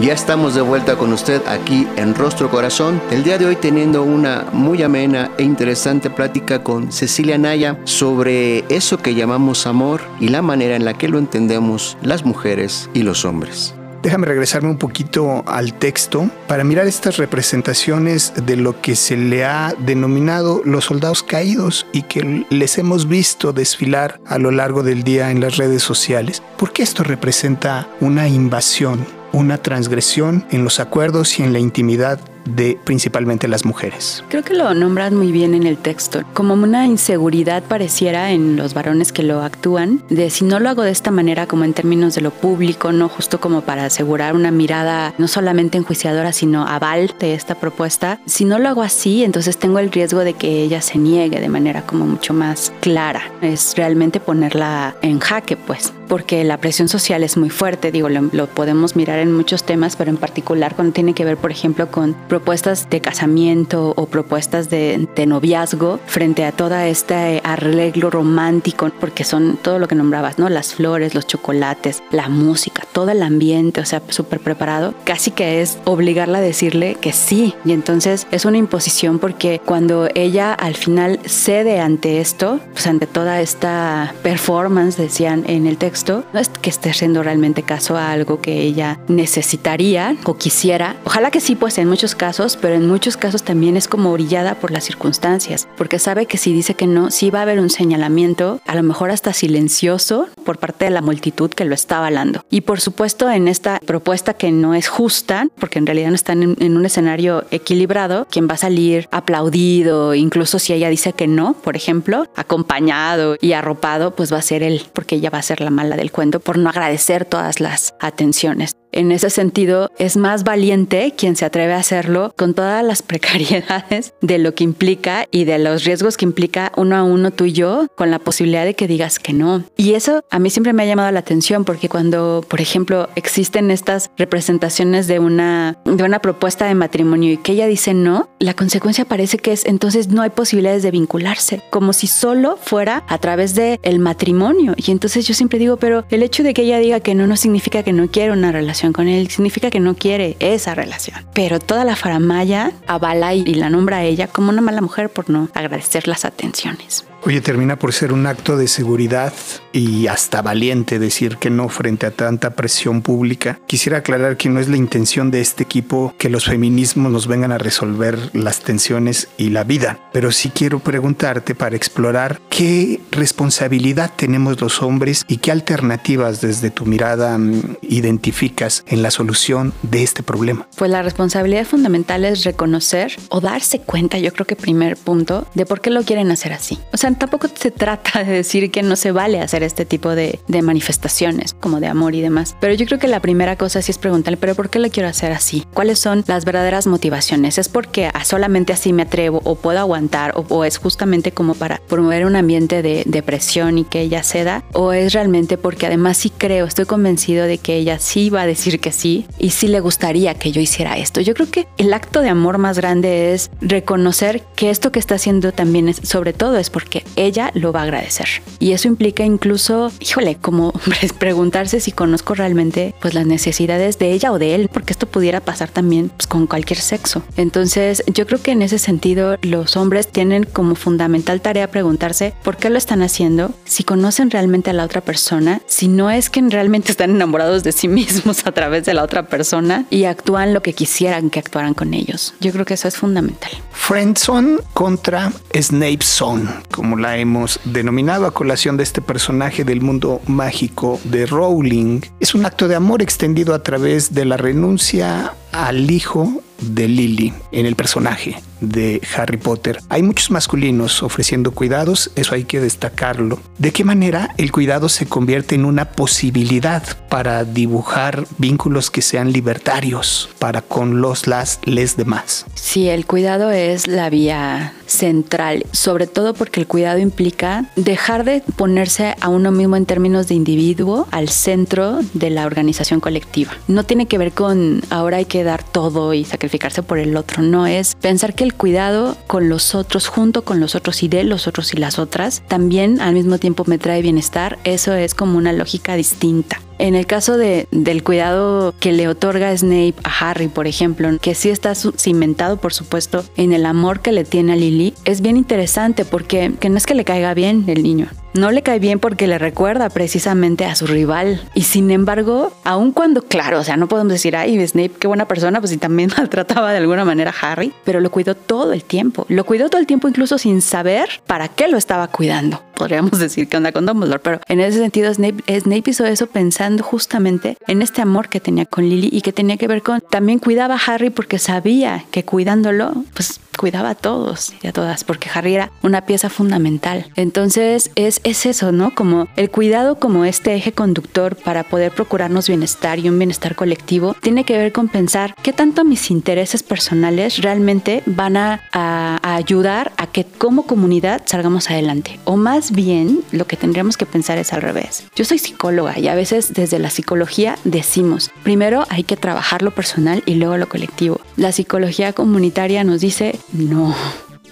Ya 0.00 0.12
estamos 0.12 0.54
de 0.54 0.60
vuelta 0.60 0.96
con 0.96 1.12
usted 1.12 1.42
aquí 1.48 1.88
en 1.96 2.14
Rostro 2.14 2.48
Corazón. 2.48 3.02
El 3.10 3.24
día 3.24 3.38
de 3.38 3.46
hoy 3.46 3.56
teniendo 3.56 4.04
una 4.04 4.46
muy 4.52 4.84
amena 4.84 5.32
e 5.36 5.42
interesante 5.42 6.10
plática 6.10 6.62
con 6.62 6.92
Cecilia 6.92 7.38
Naya 7.38 7.80
sobre 7.82 8.64
eso 8.72 8.98
que 8.98 9.16
llamamos 9.16 9.66
amor 9.66 10.00
y 10.20 10.28
la 10.28 10.42
manera 10.42 10.76
en 10.76 10.84
la 10.84 10.94
que 10.94 11.08
lo 11.08 11.18
entendemos 11.18 11.98
las 12.00 12.24
mujeres 12.24 12.88
y 12.94 13.02
los 13.02 13.24
hombres. 13.24 13.74
Déjame 14.04 14.26
regresarme 14.26 14.68
un 14.68 14.76
poquito 14.76 15.42
al 15.46 15.72
texto 15.72 16.28
para 16.46 16.62
mirar 16.62 16.86
estas 16.86 17.16
representaciones 17.16 18.34
de 18.44 18.54
lo 18.54 18.82
que 18.82 18.96
se 18.96 19.16
le 19.16 19.46
ha 19.46 19.74
denominado 19.78 20.60
los 20.66 20.84
soldados 20.84 21.22
caídos 21.22 21.86
y 21.90 22.02
que 22.02 22.44
les 22.50 22.76
hemos 22.76 23.08
visto 23.08 23.54
desfilar 23.54 24.20
a 24.26 24.38
lo 24.38 24.50
largo 24.50 24.82
del 24.82 25.04
día 25.04 25.30
en 25.30 25.40
las 25.40 25.56
redes 25.56 25.82
sociales. 25.82 26.42
¿Por 26.58 26.74
qué 26.74 26.82
esto 26.82 27.02
representa 27.02 27.88
una 28.02 28.28
invasión, 28.28 29.06
una 29.32 29.56
transgresión 29.56 30.46
en 30.50 30.64
los 30.64 30.80
acuerdos 30.80 31.38
y 31.38 31.42
en 31.42 31.54
la 31.54 31.58
intimidad 31.58 32.20
de 32.44 32.78
principalmente 32.84 33.48
las 33.48 33.64
mujeres. 33.64 34.24
Creo 34.28 34.42
que 34.42 34.54
lo 34.54 34.74
nombras 34.74 35.12
muy 35.12 35.32
bien 35.32 35.54
en 35.54 35.66
el 35.66 35.76
texto, 35.76 36.22
como 36.32 36.54
una 36.54 36.86
inseguridad 36.86 37.62
pareciera 37.62 38.32
en 38.32 38.56
los 38.56 38.74
varones 38.74 39.12
que 39.12 39.22
lo 39.22 39.42
actúan, 39.42 40.02
de 40.10 40.30
si 40.30 40.44
no 40.44 40.60
lo 40.60 40.68
hago 40.68 40.82
de 40.82 40.90
esta 40.90 41.10
manera 41.10 41.46
como 41.46 41.64
en 41.64 41.74
términos 41.74 42.14
de 42.14 42.20
lo 42.20 42.30
público, 42.30 42.92
no 42.92 43.08
justo 43.08 43.40
como 43.40 43.62
para 43.62 43.86
asegurar 43.86 44.34
una 44.34 44.50
mirada 44.50 45.14
no 45.18 45.28
solamente 45.28 45.78
enjuiciadora, 45.78 46.32
sino 46.32 46.66
aval 46.66 47.14
de 47.18 47.34
esta 47.34 47.54
propuesta, 47.54 48.20
si 48.26 48.44
no 48.44 48.58
lo 48.58 48.68
hago 48.68 48.82
así, 48.82 49.24
entonces 49.24 49.58
tengo 49.58 49.78
el 49.78 49.90
riesgo 49.90 50.20
de 50.20 50.34
que 50.34 50.62
ella 50.62 50.80
se 50.80 50.98
niegue 50.98 51.40
de 51.40 51.48
manera 51.48 51.82
como 51.82 52.06
mucho 52.06 52.34
más 52.34 52.72
clara. 52.80 53.22
Es 53.40 53.74
realmente 53.76 54.20
ponerla 54.20 54.96
en 55.02 55.18
jaque, 55.18 55.56
pues 55.56 55.92
porque 56.08 56.44
la 56.44 56.58
presión 56.58 56.88
social 56.88 57.22
es 57.24 57.36
muy 57.36 57.50
fuerte, 57.50 57.90
digo, 57.90 58.08
lo, 58.08 58.22
lo, 58.32 58.46
podemos 58.46 58.94
mirar 58.94 59.18
en 59.18 59.32
muchos 59.32 59.64
temas, 59.64 59.96
pero 59.96 60.10
en 60.10 60.16
particular 60.16 60.74
cuando 60.74 60.92
tiene 60.92 61.14
que 61.14 61.24
ver, 61.24 61.36
por 61.36 61.50
ejemplo, 61.50 61.90
con 61.90 62.14
propuestas 62.34 62.90
de 62.90 63.00
casamiento 63.00 63.94
o 63.94 64.06
propuestas 64.06 64.68
de, 64.68 65.06
de 65.14 65.24
noviazgo 65.24 66.00
frente 66.06 66.44
a 66.44 66.50
todo 66.50 66.74
este 66.74 67.40
arreglo 67.44 68.10
romántico, 68.10 68.90
porque 68.98 69.22
son 69.22 69.56
todo 69.56 69.78
lo 69.78 69.86
que 69.86 69.94
nombrabas, 69.94 70.40
¿no? 70.40 70.48
Las 70.48 70.74
flores, 70.74 71.14
los 71.14 71.28
chocolates, 71.28 72.02
la 72.10 72.28
música, 72.28 72.88
todo 72.92 73.10
el 73.10 73.22
ambiente, 73.22 73.80
o 73.80 73.84
sea, 73.84 74.02
súper 74.08 74.40
preparado, 74.40 74.94
casi 75.04 75.30
que 75.30 75.62
es 75.62 75.78
obligarla 75.84 76.38
a 76.38 76.40
decirle 76.40 76.96
que 77.00 77.12
sí. 77.12 77.54
Y 77.64 77.70
entonces 77.70 78.26
es 78.32 78.44
una 78.44 78.58
imposición 78.58 79.20
porque 79.20 79.60
cuando 79.64 80.08
ella 80.16 80.54
al 80.54 80.74
final 80.74 81.20
cede 81.26 81.78
ante 81.78 82.20
esto, 82.20 82.58
pues 82.72 82.88
ante 82.88 83.06
toda 83.06 83.40
esta 83.42 84.12
performance, 84.24 84.96
decían 84.96 85.44
en 85.46 85.68
el 85.68 85.78
texto, 85.78 86.24
no 86.32 86.40
es 86.40 86.48
que 86.48 86.70
esté 86.70 86.90
haciendo 86.90 87.22
realmente 87.22 87.62
caso 87.62 87.96
a 87.96 88.10
algo 88.10 88.40
que 88.40 88.62
ella 88.62 88.98
necesitaría 89.06 90.16
o 90.24 90.36
quisiera. 90.36 90.96
Ojalá 91.04 91.30
que 91.30 91.38
sí, 91.38 91.54
pues 91.54 91.78
en 91.78 91.88
muchos 91.88 92.16
casos, 92.16 92.23
pero 92.60 92.74
en 92.74 92.88
muchos 92.88 93.16
casos 93.18 93.42
también 93.42 93.76
es 93.76 93.86
como 93.86 94.10
orillada 94.10 94.54
por 94.54 94.70
las 94.70 94.84
circunstancias, 94.84 95.68
porque 95.76 95.98
sabe 95.98 96.24
que 96.24 96.38
si 96.38 96.54
dice 96.54 96.74
que 96.74 96.86
no, 96.86 97.10
sí 97.10 97.30
va 97.30 97.40
a 97.40 97.42
haber 97.42 97.60
un 97.60 97.68
señalamiento, 97.68 98.60
a 98.66 98.74
lo 98.74 98.82
mejor 98.82 99.10
hasta 99.10 99.34
silencioso 99.34 100.28
por 100.44 100.58
parte 100.58 100.86
de 100.86 100.90
la 100.90 101.02
multitud 101.02 101.50
que 101.50 101.66
lo 101.66 101.74
está 101.74 101.98
avalando. 101.98 102.42
Y 102.50 102.62
por 102.62 102.80
supuesto, 102.80 103.30
en 103.30 103.46
esta 103.46 103.78
propuesta 103.84 104.32
que 104.32 104.52
no 104.52 104.74
es 104.74 104.88
justa, 104.88 105.48
porque 105.58 105.78
en 105.78 105.86
realidad 105.86 106.08
no 106.08 106.14
están 106.14 106.42
en, 106.42 106.56
en 106.60 106.76
un 106.76 106.86
escenario 106.86 107.44
equilibrado, 107.50 108.26
quien 108.30 108.48
va 108.48 108.54
a 108.54 108.58
salir 108.58 109.06
aplaudido, 109.10 110.14
incluso 110.14 110.58
si 110.58 110.72
ella 110.72 110.88
dice 110.88 111.12
que 111.12 111.26
no, 111.26 111.52
por 111.52 111.76
ejemplo, 111.76 112.26
acompañado 112.36 113.36
y 113.40 113.52
arropado, 113.52 114.14
pues 114.14 114.32
va 114.32 114.38
a 114.38 114.42
ser 114.42 114.62
él, 114.62 114.82
porque 114.94 115.16
ella 115.16 115.28
va 115.28 115.38
a 115.38 115.42
ser 115.42 115.60
la 115.60 115.70
mala 115.70 115.96
del 115.96 116.10
cuento 116.10 116.40
por 116.40 116.56
no 116.56 116.70
agradecer 116.70 117.26
todas 117.26 117.60
las 117.60 117.94
atenciones. 118.00 118.74
En 118.94 119.10
ese 119.10 119.28
sentido, 119.28 119.90
es 119.98 120.16
más 120.16 120.44
valiente 120.44 121.14
quien 121.16 121.34
se 121.34 121.44
atreve 121.44 121.72
a 121.72 121.78
hacerlo 121.78 122.32
con 122.36 122.54
todas 122.54 122.84
las 122.84 123.02
precariedades 123.14 124.14
de 124.20 124.38
lo 124.38 124.54
que 124.54 124.62
implica 124.62 125.26
y 125.32 125.44
de 125.44 125.58
los 125.58 125.82
riesgos 125.82 126.16
que 126.16 126.24
implica 126.24 126.70
uno 126.76 126.94
a 126.96 127.02
uno 127.02 127.32
tú 127.32 127.44
y 127.46 127.52
yo, 127.52 127.88
con 127.96 128.12
la 128.12 128.20
posibilidad 128.20 128.64
de 128.64 128.74
que 128.74 128.86
digas 128.86 129.18
que 129.18 129.32
no. 129.32 129.64
Y 129.76 129.94
eso 129.94 130.22
a 130.30 130.38
mí 130.38 130.48
siempre 130.48 130.72
me 130.72 130.84
ha 130.84 130.86
llamado 130.86 131.10
la 131.10 131.18
atención 131.18 131.64
porque 131.64 131.88
cuando, 131.88 132.44
por 132.48 132.60
ejemplo, 132.60 133.08
existen 133.16 133.72
estas 133.72 134.10
representaciones 134.16 135.08
de 135.08 135.18
una, 135.18 135.76
de 135.84 136.04
una 136.04 136.20
propuesta 136.20 136.66
de 136.66 136.76
matrimonio 136.76 137.32
y 137.32 137.36
que 137.38 137.52
ella 137.52 137.66
dice 137.66 137.94
no, 137.94 138.28
la 138.38 138.54
consecuencia 138.54 139.04
parece 139.04 139.38
que 139.38 139.52
es 139.52 139.66
entonces 139.66 140.06
no 140.06 140.22
hay 140.22 140.30
posibilidades 140.30 140.84
de 140.84 140.92
vincularse, 140.92 141.62
como 141.70 141.92
si 141.92 142.06
solo 142.06 142.56
fuera 142.62 143.04
a 143.08 143.18
través 143.18 143.56
del 143.56 143.80
el 143.82 143.98
matrimonio. 143.98 144.74
Y 144.76 144.92
entonces 144.92 145.26
yo 145.26 145.34
siempre 145.34 145.58
digo, 145.58 145.78
pero 145.78 146.04
el 146.10 146.22
hecho 146.22 146.44
de 146.44 146.54
que 146.54 146.62
ella 146.62 146.78
diga 146.78 147.00
que 147.00 147.16
no 147.16 147.26
no 147.26 147.36
significa 147.36 147.82
que 147.82 147.92
no 147.92 148.08
quiere 148.08 148.30
una 148.30 148.52
relación 148.52 148.83
con 148.92 149.08
él, 149.08 149.28
significa 149.30 149.70
que 149.70 149.80
no 149.80 149.94
quiere 149.94 150.36
esa 150.40 150.74
relación. 150.74 151.24
Pero 151.34 151.58
toda 151.58 151.84
la 151.84 151.96
faramaya 151.96 152.72
avala 152.86 153.34
y 153.34 153.44
la 153.54 153.70
nombra 153.70 153.98
a 153.98 154.04
ella 154.04 154.26
como 154.26 154.50
una 154.50 154.60
mala 154.60 154.80
mujer 154.80 155.10
por 155.10 155.30
no 155.30 155.48
agradecer 155.54 156.08
las 156.08 156.24
atenciones. 156.24 157.06
Oye, 157.26 157.40
termina 157.40 157.78
por 157.78 157.94
ser 157.94 158.12
un 158.12 158.26
acto 158.26 158.58
de 158.58 158.68
seguridad 158.68 159.32
y 159.72 160.08
hasta 160.08 160.42
valiente 160.42 160.98
decir 160.98 161.38
que 161.38 161.48
no 161.48 161.70
frente 161.70 162.04
a 162.04 162.10
tanta 162.10 162.50
presión 162.50 163.00
pública. 163.00 163.58
Quisiera 163.66 163.98
aclarar 163.98 164.36
que 164.36 164.50
no 164.50 164.60
es 164.60 164.68
la 164.68 164.76
intención 164.76 165.30
de 165.30 165.40
este 165.40 165.62
equipo 165.62 166.14
que 166.18 166.28
los 166.28 166.44
feminismos 166.44 167.10
nos 167.10 167.26
vengan 167.26 167.50
a 167.50 167.56
resolver 167.56 168.18
las 168.34 168.60
tensiones 168.60 169.28
y 169.38 169.48
la 169.48 169.64
vida, 169.64 170.00
pero 170.12 170.32
sí 170.32 170.50
quiero 170.50 170.80
preguntarte 170.80 171.54
para 171.54 171.76
explorar 171.76 172.42
qué 172.50 173.00
responsabilidad 173.10 174.10
tenemos 174.14 174.60
los 174.60 174.82
hombres 174.82 175.24
y 175.26 175.38
qué 175.38 175.50
alternativas 175.50 176.42
desde 176.42 176.70
tu 176.70 176.84
mirada 176.84 177.38
mm, 177.38 177.78
identificas 177.80 178.84
en 178.86 179.02
la 179.02 179.10
solución 179.10 179.72
de 179.82 180.02
este 180.02 180.22
problema. 180.22 180.68
Pues 180.76 180.90
la 180.90 181.00
responsabilidad 181.00 181.64
fundamental 181.64 182.26
es 182.26 182.44
reconocer 182.44 183.16
o 183.30 183.40
darse 183.40 183.80
cuenta, 183.80 184.18
yo 184.18 184.30
creo 184.30 184.46
que 184.46 184.56
primer 184.56 184.98
punto, 184.98 185.46
de 185.54 185.64
por 185.64 185.80
qué 185.80 185.88
lo 185.88 186.02
quieren 186.02 186.30
hacer 186.30 186.52
así. 186.52 186.78
O 186.92 186.98
sea, 186.98 187.13
tampoco 187.16 187.48
se 187.48 187.70
trata 187.70 188.24
de 188.24 188.32
decir 188.32 188.70
que 188.70 188.82
no 188.82 188.96
se 188.96 189.12
vale 189.12 189.40
hacer 189.40 189.62
este 189.62 189.84
tipo 189.84 190.14
de, 190.14 190.38
manifestaciones, 190.62 191.54
como 191.54 191.80
de 191.80 191.88
amor 191.88 192.14
y 192.14 192.20
demás. 192.20 192.56
Pero 192.60 192.74
yo 192.74 192.86
creo 192.86 192.98
que 192.98 193.08
la 193.08 193.20
primera 193.20 193.56
cosa 193.56 193.82
sí 193.82 193.90
es 193.90 193.98
preguntarle, 193.98 194.36
¿pero 194.36 194.54
por 194.54 194.70
qué 194.70 194.78
lo 194.78 194.88
quiero 194.88 195.08
hacer 195.08 195.32
así? 195.32 195.64
¿Cuáles 195.74 195.98
son 195.98 196.24
las 196.26 196.44
verdaderas 196.44 196.86
motivaciones? 196.86 197.58
¿Es 197.58 197.68
porque 197.68 198.10
solamente 198.24 198.72
así 198.72 198.92
me 198.92 199.02
atrevo 199.02 199.40
o 199.44 199.56
puedo 199.56 199.78
aguantar 199.78 200.32
o, 200.36 200.44
o 200.48 200.64
es 200.64 200.78
justamente 200.78 201.32
como 201.32 201.54
para 201.54 201.80
promover 201.88 202.24
un 202.24 202.36
ambiente 202.36 202.82
de, 202.82 203.02
de 203.04 203.22
presión 203.22 203.78
y 203.78 203.84
que 203.84 204.00
ella 204.00 204.22
ceda? 204.22 204.64
¿O 204.72 204.92
es 204.92 205.12
realmente 205.12 205.58
porque 205.58 205.86
además 205.86 206.16
sí 206.16 206.30
creo, 206.30 206.66
estoy 206.66 206.86
convencido 206.86 207.46
de 207.46 207.58
que 207.58 207.76
ella 207.76 207.98
sí 207.98 208.30
va 208.30 208.42
a 208.42 208.46
decir 208.46 208.80
que 208.80 208.92
sí 208.92 209.26
y 209.38 209.50
sí 209.50 209.68
le 209.68 209.80
gustaría 209.80 210.34
que 210.34 210.52
yo 210.52 210.60
hiciera 210.60 210.96
esto? 210.96 211.20
Yo 211.20 211.34
creo 211.34 211.50
que 211.50 211.66
el 211.76 211.92
acto 211.92 212.20
de 212.20 212.28
amor 212.28 212.58
más 212.58 212.78
grande 212.78 213.34
es 213.34 213.50
reconocer 213.60 214.42
que 214.56 214.70
esto 214.70 214.92
que 214.92 214.98
está 214.98 215.16
haciendo 215.16 215.52
también 215.52 215.88
es, 215.88 216.00
sobre 216.02 216.32
todo 216.32 216.56
es 216.56 216.70
porque 216.70 217.03
ella 217.16 217.50
lo 217.54 217.72
va 217.72 217.80
a 217.80 217.84
agradecer. 217.84 218.28
Y 218.58 218.72
eso 218.72 218.88
implica 218.88 219.24
incluso, 219.24 219.92
híjole, 220.00 220.36
como 220.36 220.72
preguntarse 221.18 221.80
si 221.80 221.92
conozco 221.92 222.34
realmente 222.34 222.94
pues 223.00 223.14
las 223.14 223.26
necesidades 223.26 223.98
de 223.98 224.12
ella 224.12 224.32
o 224.32 224.38
de 224.38 224.54
él, 224.54 224.68
porque 224.72 224.92
esto 224.92 225.06
pudiera 225.06 225.40
pasar 225.40 225.70
también 225.70 226.10
pues, 226.10 226.26
con 226.26 226.46
cualquier 226.46 226.80
sexo. 226.80 227.22
Entonces, 227.36 228.02
yo 228.06 228.26
creo 228.26 228.40
que 228.40 228.52
en 228.52 228.62
ese 228.62 228.78
sentido 228.78 229.36
los 229.42 229.76
hombres 229.76 230.08
tienen 230.08 230.44
como 230.44 230.74
fundamental 230.74 231.40
tarea 231.40 231.70
preguntarse 231.70 232.34
por 232.42 232.56
qué 232.56 232.70
lo 232.70 232.78
están 232.78 233.02
haciendo, 233.02 233.52
si 233.64 233.84
conocen 233.84 234.30
realmente 234.30 234.70
a 234.70 234.72
la 234.72 234.84
otra 234.84 235.00
persona, 235.00 235.60
si 235.66 235.88
no 235.88 236.10
es 236.10 236.30
que 236.30 236.40
realmente 236.42 236.90
están 236.90 237.10
enamorados 237.10 237.62
de 237.62 237.72
sí 237.72 237.88
mismos 237.88 238.46
a 238.46 238.52
través 238.52 238.84
de 238.84 238.94
la 238.94 239.02
otra 239.02 239.28
persona 239.28 239.86
y 239.90 240.04
actúan 240.04 240.54
lo 240.54 240.62
que 240.62 240.72
quisieran 240.72 241.30
que 241.30 241.38
actuaran 241.38 241.74
con 241.74 241.94
ellos. 241.94 242.34
Yo 242.40 242.52
creo 242.52 242.64
que 242.64 242.74
eso 242.74 242.88
es 242.88 242.96
fundamental. 242.96 243.50
Friendzone 243.72 244.58
contra 244.72 245.32
Snape 245.54 246.02
Zone, 246.02 246.48
como 246.70 246.93
la 246.96 247.16
hemos 247.16 247.60
denominado 247.64 248.26
a 248.26 248.32
colación 248.32 248.76
de 248.76 248.82
este 248.82 249.00
personaje 249.00 249.64
del 249.64 249.80
mundo 249.80 250.20
mágico 250.26 251.00
de 251.04 251.26
Rowling, 251.26 252.00
es 252.20 252.34
un 252.34 252.46
acto 252.46 252.68
de 252.68 252.74
amor 252.74 253.02
extendido 253.02 253.54
a 253.54 253.62
través 253.62 254.14
de 254.14 254.24
la 254.24 254.36
renuncia 254.36 255.34
al 255.54 255.88
hijo 255.88 256.42
de 256.60 256.88
Lily 256.88 257.32
en 257.52 257.66
el 257.66 257.76
personaje 257.76 258.36
de 258.60 259.00
Harry 259.16 259.36
Potter. 259.36 259.80
Hay 259.88 260.02
muchos 260.02 260.30
masculinos 260.30 261.02
ofreciendo 261.02 261.52
cuidados, 261.52 262.10
eso 262.16 262.34
hay 262.34 262.44
que 262.44 262.60
destacarlo. 262.60 263.38
¿De 263.58 263.72
qué 263.72 263.84
manera 263.84 264.34
el 264.38 264.52
cuidado 264.52 264.88
se 264.88 265.06
convierte 265.06 265.54
en 265.54 265.64
una 265.64 265.92
posibilidad 265.92 266.82
para 267.08 267.44
dibujar 267.44 268.26
vínculos 268.38 268.90
que 268.90 269.02
sean 269.02 269.32
libertarios 269.32 270.30
para 270.38 270.62
con 270.62 271.00
los, 271.00 271.26
las, 271.26 271.60
les 271.64 271.96
demás? 271.96 272.46
Sí, 272.54 272.88
el 272.88 273.06
cuidado 273.06 273.50
es 273.50 273.86
la 273.86 274.08
vía 274.08 274.72
central, 274.86 275.66
sobre 275.72 276.06
todo 276.06 276.34
porque 276.34 276.60
el 276.60 276.66
cuidado 276.66 276.98
implica 276.98 277.66
dejar 277.76 278.24
de 278.24 278.42
ponerse 278.56 279.14
a 279.20 279.28
uno 279.28 279.50
mismo 279.50 279.76
en 279.76 279.86
términos 279.86 280.28
de 280.28 280.34
individuo 280.34 281.06
al 281.10 281.28
centro 281.28 281.98
de 282.14 282.30
la 282.30 282.46
organización 282.46 283.00
colectiva. 283.00 283.52
No 283.68 283.84
tiene 283.84 284.06
que 284.06 284.18
ver 284.18 284.32
con 284.32 284.82
ahora 284.90 285.18
hay 285.18 285.24
que 285.26 285.43
dar 285.44 285.62
todo 285.62 286.14
y 286.14 286.24
sacrificarse 286.24 286.82
por 286.82 286.98
el 286.98 287.16
otro, 287.16 287.42
no 287.42 287.66
es 287.66 287.94
pensar 288.00 288.34
que 288.34 288.44
el 288.44 288.54
cuidado 288.54 289.16
con 289.26 289.48
los 289.48 289.74
otros, 289.74 290.08
junto 290.08 290.42
con 290.42 290.60
los 290.60 290.74
otros 290.74 291.02
y 291.02 291.08
de 291.08 291.24
los 291.24 291.46
otros 291.46 291.72
y 291.74 291.76
las 291.76 291.98
otras, 291.98 292.42
también 292.48 293.00
al 293.00 293.14
mismo 293.14 293.38
tiempo 293.38 293.64
me 293.66 293.78
trae 293.78 294.02
bienestar, 294.02 294.58
eso 294.64 294.94
es 294.94 295.14
como 295.14 295.38
una 295.38 295.52
lógica 295.52 295.94
distinta. 295.94 296.60
En 296.78 296.94
el 296.94 297.06
caso 297.06 297.36
de, 297.36 297.66
del 297.70 298.02
cuidado 298.02 298.74
que 298.80 298.92
le 298.92 299.08
otorga 299.08 299.56
Snape 299.56 299.94
a 300.02 300.30
Harry, 300.30 300.48
por 300.48 300.66
ejemplo, 300.66 301.08
que 301.20 301.34
sí 301.34 301.50
está 301.50 301.74
cimentado, 301.74 302.56
por 302.56 302.72
supuesto, 302.72 303.24
en 303.36 303.52
el 303.52 303.66
amor 303.66 304.00
que 304.00 304.12
le 304.12 304.24
tiene 304.24 304.52
a 304.52 304.56
Lily, 304.56 304.94
es 305.04 305.20
bien 305.20 305.36
interesante 305.36 306.04
porque 306.04 306.52
que 306.58 306.68
no 306.68 306.76
es 306.76 306.86
que 306.86 306.94
le 306.94 307.04
caiga 307.04 307.34
bien 307.34 307.64
el 307.68 307.82
niño, 307.82 308.08
no 308.34 308.50
le 308.50 308.62
cae 308.62 308.80
bien 308.80 308.98
porque 308.98 309.28
le 309.28 309.38
recuerda 309.38 309.88
precisamente 309.90 310.64
a 310.64 310.74
su 310.74 310.88
rival. 310.88 311.40
Y 311.54 311.62
sin 311.62 311.92
embargo, 311.92 312.52
aun 312.64 312.90
cuando, 312.90 313.22
claro, 313.22 313.60
o 313.60 313.64
sea, 313.64 313.76
no 313.76 313.86
podemos 313.86 314.12
decir, 314.12 314.34
ay, 314.34 314.66
Snape, 314.66 314.94
qué 314.98 315.06
buena 315.06 315.28
persona, 315.28 315.60
pues 315.60 315.70
si 315.70 315.76
también 315.76 316.10
maltrataba 316.16 316.72
de 316.72 316.78
alguna 316.78 317.04
manera 317.04 317.30
a 317.30 317.52
Harry, 317.52 317.72
pero 317.84 318.00
lo 318.00 318.10
cuidó 318.10 318.34
todo 318.34 318.72
el 318.72 318.82
tiempo. 318.82 319.24
Lo 319.28 319.44
cuidó 319.44 319.70
todo 319.70 319.80
el 319.80 319.86
tiempo 319.86 320.08
incluso 320.08 320.36
sin 320.38 320.62
saber 320.62 321.08
para 321.26 321.48
qué 321.48 321.68
lo 321.68 321.78
estaba 321.78 322.08
cuidando. 322.08 322.60
Podríamos 322.74 323.20
decir 323.20 323.48
que 323.48 323.56
onda 323.56 323.70
con 323.70 323.86
Dumbledore, 323.86 324.20
pero 324.20 324.40
en 324.48 324.58
ese 324.58 324.78
sentido 324.78 325.14
Snape, 325.14 325.44
Snape 325.60 325.90
hizo 325.90 326.04
eso 326.04 326.26
pensando 326.26 326.63
justamente 326.80 327.56
en 327.66 327.82
este 327.82 328.02
amor 328.02 328.28
que 328.28 328.40
tenía 328.40 328.66
con 328.66 328.88
Lily 328.88 329.08
y 329.12 329.20
que 329.20 329.32
tenía 329.32 329.56
que 329.56 329.68
ver 329.68 329.82
con, 329.82 330.00
también 330.00 330.38
cuidaba 330.38 330.74
a 330.74 330.78
Harry 330.86 331.10
porque 331.10 331.38
sabía 331.38 332.04
que 332.10 332.24
cuidándolo, 332.24 333.04
pues 333.14 333.40
cuidaba 333.56 333.90
a 333.90 333.94
todos 333.94 334.52
y 334.62 334.66
a 334.66 334.72
todas, 334.72 335.04
porque 335.04 335.30
Harry 335.32 335.54
era 335.54 335.70
una 335.82 336.02
pieza 336.06 336.28
fundamental. 336.28 337.06
Entonces 337.16 337.90
es, 337.94 338.20
es 338.24 338.46
eso, 338.46 338.72
¿no? 338.72 338.94
Como 338.94 339.28
el 339.36 339.50
cuidado 339.50 339.96
como 339.96 340.24
este 340.24 340.54
eje 340.54 340.72
conductor 340.72 341.36
para 341.36 341.62
poder 341.64 341.92
procurarnos 341.92 342.48
bienestar 342.48 342.98
y 342.98 343.08
un 343.08 343.18
bienestar 343.18 343.54
colectivo, 343.54 344.16
tiene 344.20 344.44
que 344.44 344.58
ver 344.58 344.72
con 344.72 344.88
pensar 344.88 345.34
qué 345.42 345.52
tanto 345.52 345.84
mis 345.84 346.10
intereses 346.10 346.62
personales 346.62 347.38
realmente 347.38 348.02
van 348.06 348.36
a, 348.36 348.60
a, 348.72 349.18
a 349.22 349.36
ayudar 349.36 349.92
a 349.96 350.06
que 350.06 350.24
como 350.24 350.66
comunidad 350.66 351.22
salgamos 351.24 351.70
adelante. 351.70 352.18
O 352.24 352.36
más 352.36 352.72
bien, 352.72 353.22
lo 353.32 353.46
que 353.46 353.56
tendríamos 353.56 353.96
que 353.96 354.06
pensar 354.06 354.38
es 354.38 354.52
al 354.52 354.62
revés. 354.62 355.04
Yo 355.14 355.24
soy 355.24 355.38
psicóloga 355.38 355.98
y 355.98 356.08
a 356.08 356.14
veces 356.14 356.53
desde 356.54 356.78
la 356.78 356.90
psicología 356.90 357.58
decimos, 357.64 358.30
primero 358.42 358.84
hay 358.88 359.02
que 359.02 359.16
trabajar 359.16 359.62
lo 359.62 359.72
personal 359.72 360.22
y 360.26 360.34
luego 360.34 360.56
lo 360.56 360.68
colectivo. 360.68 361.20
La 361.36 361.52
psicología 361.52 362.12
comunitaria 362.12 362.84
nos 362.84 363.00
dice, 363.00 363.38
no, 363.52 363.94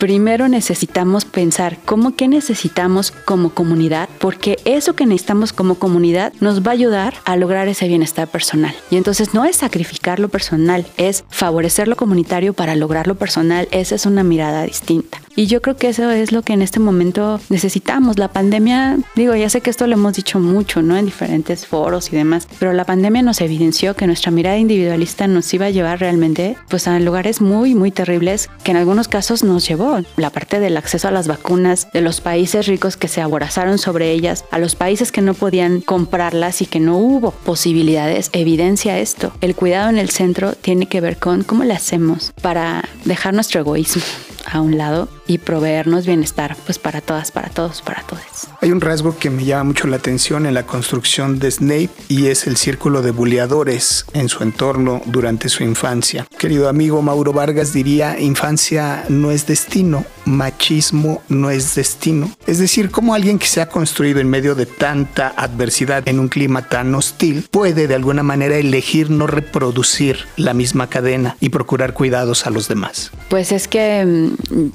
primero 0.02 0.48
necesitamos 0.48 1.24
pensar 1.24 1.78
cómo 1.84 2.16
que 2.16 2.26
necesitamos 2.26 3.12
como 3.12 3.50
comunidad, 3.50 4.08
porque 4.18 4.58
eso 4.64 4.96
que 4.96 5.06
necesitamos 5.06 5.52
como 5.52 5.76
comunidad 5.76 6.32
nos 6.40 6.60
va 6.60 6.72
a 6.72 6.74
ayudar 6.74 7.14
a 7.24 7.36
lograr 7.36 7.68
ese 7.68 7.86
bienestar 7.86 8.26
personal. 8.26 8.74
Y 8.90 8.96
entonces 8.96 9.32
no 9.32 9.44
es 9.44 9.54
sacrificar 9.54 10.18
lo 10.18 10.28
personal, 10.28 10.84
es 10.96 11.22
favorecer 11.28 11.86
lo 11.86 11.94
comunitario 11.94 12.52
para 12.52 12.74
lograr 12.74 13.06
lo 13.06 13.14
personal. 13.14 13.68
Esa 13.70 13.94
es 13.94 14.04
una 14.04 14.24
mirada 14.24 14.64
distinta. 14.64 15.22
Y 15.36 15.46
yo 15.46 15.62
creo 15.62 15.76
que 15.76 15.88
eso 15.88 16.10
es 16.10 16.32
lo 16.32 16.42
que 16.42 16.52
en 16.52 16.62
este 16.62 16.80
momento 16.80 17.40
necesitamos. 17.48 18.18
La 18.18 18.28
pandemia, 18.28 18.98
digo, 19.14 19.36
ya 19.36 19.48
sé 19.48 19.60
que 19.60 19.70
esto 19.70 19.86
lo 19.86 19.94
hemos 19.94 20.14
dicho 20.14 20.40
mucho, 20.40 20.82
¿no? 20.82 20.96
En 20.96 21.06
diferentes 21.06 21.64
foros 21.64 22.12
y 22.12 22.16
demás, 22.16 22.48
pero 22.58 22.72
la 22.72 22.84
pandemia 22.84 23.22
nos 23.22 23.40
evidenció 23.40 23.94
que 23.94 24.08
nuestra 24.08 24.32
mirada 24.32 24.58
individualista 24.58 25.28
nos 25.28 25.54
iba 25.54 25.66
a 25.66 25.70
llevar 25.70 26.00
realmente 26.00 26.56
pues 26.68 26.88
a 26.88 26.98
lugares 26.98 27.40
muy, 27.40 27.76
muy 27.76 27.92
terribles 27.92 28.50
que 28.64 28.72
en 28.72 28.78
algunos 28.78 29.06
casos 29.06 29.44
nos 29.44 29.66
llevó. 29.66 29.91
La 30.16 30.30
parte 30.30 30.60
del 30.60 30.76
acceso 30.76 31.08
a 31.08 31.10
las 31.10 31.26
vacunas, 31.26 31.88
de 31.92 32.00
los 32.00 32.20
países 32.20 32.66
ricos 32.66 32.96
que 32.96 33.08
se 33.08 33.20
aborazaron 33.20 33.78
sobre 33.78 34.12
ellas, 34.12 34.44
a 34.50 34.58
los 34.58 34.74
países 34.74 35.12
que 35.12 35.22
no 35.22 35.34
podían 35.34 35.80
comprarlas 35.80 36.62
y 36.62 36.66
que 36.66 36.80
no 36.80 36.96
hubo 36.98 37.30
posibilidades, 37.30 38.30
evidencia 38.32 38.98
esto. 38.98 39.32
El 39.40 39.54
cuidado 39.54 39.90
en 39.90 39.98
el 39.98 40.10
centro 40.10 40.52
tiene 40.52 40.86
que 40.86 41.00
ver 41.00 41.18
con 41.18 41.42
cómo 41.42 41.64
le 41.64 41.74
hacemos 41.74 42.32
para 42.40 42.84
dejar 43.04 43.34
nuestro 43.34 43.60
egoísmo 43.60 44.02
a 44.44 44.60
un 44.60 44.78
lado 44.78 45.08
y 45.32 45.38
proveernos 45.38 46.06
bienestar 46.06 46.56
pues 46.66 46.78
para 46.78 47.00
todas, 47.00 47.30
para 47.30 47.48
todos, 47.48 47.80
para 47.80 48.02
todos. 48.02 48.22
Hay 48.60 48.70
un 48.70 48.80
rasgo 48.82 49.16
que 49.16 49.30
me 49.30 49.44
llama 49.44 49.64
mucho 49.64 49.86
la 49.86 49.96
atención 49.96 50.44
en 50.44 50.52
la 50.52 50.66
construcción 50.66 51.38
de 51.38 51.50
Snape 51.50 51.88
y 52.08 52.26
es 52.26 52.46
el 52.46 52.56
círculo 52.56 53.00
de 53.00 53.12
buleadores 53.12 54.04
en 54.12 54.28
su 54.28 54.42
entorno 54.42 55.00
durante 55.06 55.48
su 55.48 55.62
infancia. 55.62 56.26
Querido 56.38 56.68
amigo 56.68 57.00
Mauro 57.00 57.32
Vargas 57.32 57.72
diría, 57.72 58.20
infancia 58.20 59.04
no 59.08 59.30
es 59.30 59.46
destino, 59.46 60.04
machismo 60.26 61.22
no 61.28 61.50
es 61.50 61.74
destino. 61.74 62.30
Es 62.46 62.58
decir, 62.58 62.90
como 62.90 63.14
alguien 63.14 63.38
que 63.38 63.46
se 63.46 63.62
ha 63.62 63.68
construido 63.68 64.20
en 64.20 64.28
medio 64.28 64.54
de 64.54 64.66
tanta 64.66 65.28
adversidad 65.28 66.06
en 66.08 66.20
un 66.20 66.28
clima 66.28 66.68
tan 66.68 66.94
hostil 66.94 67.46
puede 67.50 67.86
de 67.86 67.94
alguna 67.94 68.22
manera 68.22 68.56
elegir 68.56 69.10
no 69.10 69.26
reproducir 69.26 70.26
la 70.36 70.52
misma 70.52 70.88
cadena 70.88 71.36
y 71.40 71.48
procurar 71.48 71.94
cuidados 71.94 72.46
a 72.46 72.50
los 72.50 72.68
demás. 72.68 73.10
Pues 73.28 73.52
es 73.52 73.66
que 73.66 74.04
mm, 74.04 74.68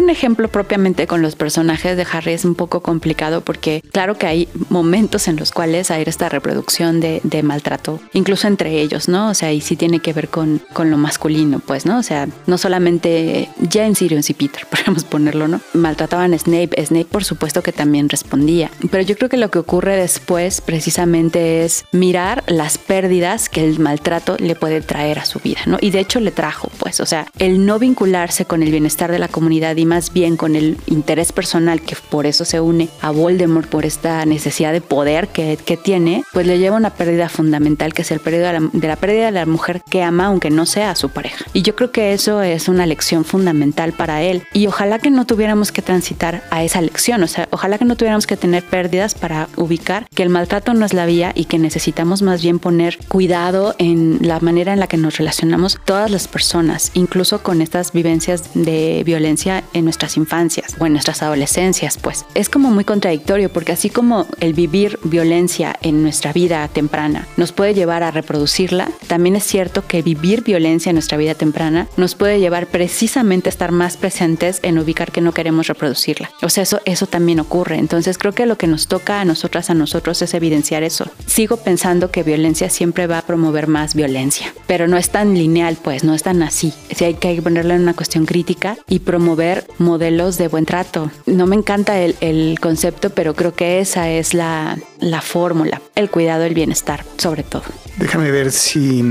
un 0.00 0.10
ejemplo 0.10 0.48
propiamente 0.48 1.06
con 1.06 1.22
los 1.22 1.36
personajes 1.36 1.96
de 1.96 2.06
Harry 2.10 2.32
es 2.32 2.44
un 2.44 2.54
poco 2.54 2.80
complicado 2.80 3.40
porque 3.40 3.82
claro 3.92 4.16
que 4.16 4.26
hay 4.26 4.48
momentos 4.68 5.28
en 5.28 5.36
los 5.36 5.52
cuales 5.52 5.90
hay 5.90 6.04
esta 6.06 6.28
reproducción 6.28 7.00
de, 7.00 7.20
maltrato, 7.42 8.00
incluso 8.12 8.48
entre 8.48 8.80
ellos, 8.80 9.08
¿no? 9.08 9.30
O 9.30 9.34
sea, 9.34 9.52
y 9.52 9.60
sí 9.60 9.76
tiene 9.76 10.00
que 10.00 10.12
ver 10.12 10.28
con, 10.28 10.60
con 10.72 10.90
lo 10.90 10.98
masculino, 10.98 11.60
pues, 11.60 11.86
¿no? 11.86 11.98
O 11.98 12.02
sea, 12.02 12.28
no 12.46 12.58
solamente 12.58 13.48
James, 13.70 13.98
Sirius 13.98 14.30
y 14.30 14.34
Peter, 14.34 14.66
podemos 14.70 15.04
ponerlo, 15.04 15.48
¿no? 15.48 15.60
Maltrataban 15.74 16.34
a 16.34 16.38
Snape, 16.38 16.84
Snape 16.84 17.04
por 17.06 17.24
supuesto 17.24 17.62
que 17.62 17.72
también 17.72 18.08
respondía, 18.08 18.70
pero 18.90 19.02
yo 19.04 19.16
creo 19.16 19.28
que 19.28 19.36
lo 19.36 19.50
que 19.50 19.58
ocurre 19.58 19.96
después 19.96 20.60
precisamente 20.60 21.64
es 21.64 21.84
mirar 21.92 22.42
las 22.46 22.78
pérdidas 22.78 23.48
que 23.48 23.64
el 23.64 23.78
maltrato 23.78 24.36
le 24.38 24.54
puede 24.54 24.80
traer 24.80 25.18
a 25.18 25.24
su 25.24 25.38
vida, 25.38 25.60
¿no? 25.66 25.78
Y 25.80 25.90
de 25.90 26.00
hecho 26.00 26.20
le 26.20 26.30
trajo, 26.30 26.70
pues, 26.78 27.00
o 27.00 27.06
sea, 27.06 27.26
el 27.38 27.64
no 27.64 27.78
vincularse 27.78 28.44
con 28.44 28.62
el 28.62 28.70
bienestar 28.70 29.10
de 29.12 29.18
la 29.18 29.28
comunidad 29.28 29.77
y 29.78 29.86
más 29.86 30.12
bien 30.12 30.36
con 30.36 30.56
el 30.56 30.76
interés 30.86 31.32
personal 31.32 31.80
que 31.80 31.96
por 32.10 32.26
eso 32.26 32.44
se 32.44 32.60
une 32.60 32.88
a 33.00 33.10
Voldemort 33.10 33.68
por 33.68 33.84
esta 33.84 34.24
necesidad 34.26 34.72
de 34.72 34.80
poder 34.80 35.28
que, 35.28 35.58
que 35.64 35.76
tiene, 35.76 36.24
pues 36.32 36.46
le 36.46 36.58
lleva 36.58 36.76
una 36.76 36.90
pérdida 36.90 37.28
fundamental 37.28 37.94
que 37.94 38.02
es 38.02 38.10
el 38.10 38.20
pérdida 38.20 38.52
de, 38.52 38.60
la, 38.60 38.70
de 38.72 38.88
la 38.88 38.96
pérdida 38.96 39.26
de 39.26 39.32
la 39.32 39.46
mujer 39.46 39.82
que 39.88 40.02
ama 40.02 40.26
aunque 40.26 40.50
no 40.50 40.66
sea 40.66 40.94
su 40.94 41.08
pareja. 41.10 41.44
Y 41.52 41.62
yo 41.62 41.74
creo 41.76 41.92
que 41.92 42.12
eso 42.12 42.42
es 42.42 42.68
una 42.68 42.86
lección 42.86 43.24
fundamental 43.24 43.92
para 43.92 44.22
él 44.22 44.42
y 44.52 44.66
ojalá 44.66 44.98
que 44.98 45.10
no 45.10 45.26
tuviéramos 45.26 45.72
que 45.72 45.82
transitar 45.82 46.42
a 46.50 46.62
esa 46.64 46.80
lección, 46.80 47.22
o 47.22 47.26
sea, 47.26 47.48
ojalá 47.50 47.78
que 47.78 47.84
no 47.84 47.96
tuviéramos 47.96 48.26
que 48.26 48.36
tener 48.36 48.62
pérdidas 48.64 49.14
para 49.14 49.48
ubicar 49.56 50.06
que 50.14 50.22
el 50.22 50.28
maltrato 50.28 50.74
no 50.74 50.84
es 50.84 50.94
la 50.94 51.06
vía 51.06 51.32
y 51.34 51.44
que 51.46 51.58
necesitamos 51.58 52.22
más 52.22 52.42
bien 52.42 52.58
poner 52.58 52.98
cuidado 53.08 53.74
en 53.78 54.18
la 54.22 54.40
manera 54.40 54.72
en 54.72 54.80
la 54.80 54.86
que 54.86 54.96
nos 54.96 55.18
relacionamos 55.18 55.78
todas 55.84 56.10
las 56.10 56.28
personas, 56.28 56.90
incluso 56.94 57.42
con 57.42 57.62
estas 57.62 57.92
vivencias 57.92 58.50
de 58.54 59.02
violencia 59.04 59.64
en 59.72 59.84
nuestras 59.84 60.16
infancias 60.16 60.76
o 60.78 60.86
en 60.86 60.92
nuestras 60.92 61.22
adolescencias, 61.22 61.98
pues 61.98 62.24
es 62.34 62.48
como 62.48 62.70
muy 62.70 62.84
contradictorio 62.84 63.52
porque 63.52 63.72
así 63.72 63.90
como 63.90 64.26
el 64.40 64.54
vivir 64.54 64.98
violencia 65.04 65.76
en 65.82 66.02
nuestra 66.02 66.32
vida 66.32 66.68
temprana 66.68 67.26
nos 67.36 67.52
puede 67.52 67.74
llevar 67.74 68.02
a 68.02 68.10
reproducirla, 68.10 68.90
también 69.06 69.36
es 69.36 69.44
cierto 69.44 69.86
que 69.86 70.02
vivir 70.02 70.42
violencia 70.42 70.90
en 70.90 70.96
nuestra 70.96 71.18
vida 71.18 71.34
temprana 71.34 71.88
nos 71.96 72.14
puede 72.14 72.40
llevar 72.40 72.66
precisamente 72.66 73.48
a 73.48 73.50
estar 73.50 73.72
más 73.72 73.96
presentes 73.96 74.60
en 74.62 74.78
ubicar 74.78 75.12
que 75.12 75.20
no 75.20 75.32
queremos 75.32 75.66
reproducirla. 75.66 76.30
O 76.42 76.48
sea, 76.48 76.62
eso, 76.62 76.80
eso 76.84 77.06
también 77.06 77.40
ocurre. 77.40 77.78
Entonces 77.78 78.18
creo 78.18 78.32
que 78.32 78.46
lo 78.46 78.58
que 78.58 78.66
nos 78.66 78.88
toca 78.88 79.20
a 79.20 79.24
nosotras, 79.24 79.70
a 79.70 79.74
nosotros, 79.74 80.20
es 80.22 80.34
evidenciar 80.34 80.82
eso. 80.82 81.10
Sigo 81.26 81.58
pensando 81.58 82.10
que 82.10 82.22
violencia 82.22 82.70
siempre 82.70 83.06
va 83.06 83.18
a 83.18 83.22
promover 83.26 83.66
más 83.66 83.94
violencia, 83.94 84.52
pero 84.66 84.88
no 84.88 84.96
es 84.96 85.10
tan 85.10 85.34
lineal, 85.34 85.76
pues, 85.82 86.04
no 86.04 86.14
es 86.14 86.22
tan 86.22 86.42
así. 86.42 86.72
Si 86.94 87.04
hay 87.04 87.14
que 87.14 87.40
ponerle 87.42 87.76
una 87.76 87.94
cuestión 87.94 88.26
crítica 88.26 88.76
y 88.88 89.00
promover 89.00 89.57
modelos 89.78 90.38
de 90.38 90.48
buen 90.48 90.66
trato. 90.66 91.10
No 91.26 91.46
me 91.46 91.56
encanta 91.56 92.00
el, 92.00 92.16
el 92.20 92.58
concepto, 92.60 93.10
pero 93.10 93.34
creo 93.34 93.54
que 93.54 93.80
esa 93.80 94.10
es 94.10 94.34
la, 94.34 94.78
la 95.00 95.20
fórmula, 95.20 95.80
el 95.94 96.10
cuidado 96.10 96.42
del 96.42 96.54
bienestar, 96.54 97.04
sobre 97.16 97.42
todo. 97.42 97.64
Déjame 97.96 98.30
ver 98.30 98.52
si, 98.52 99.02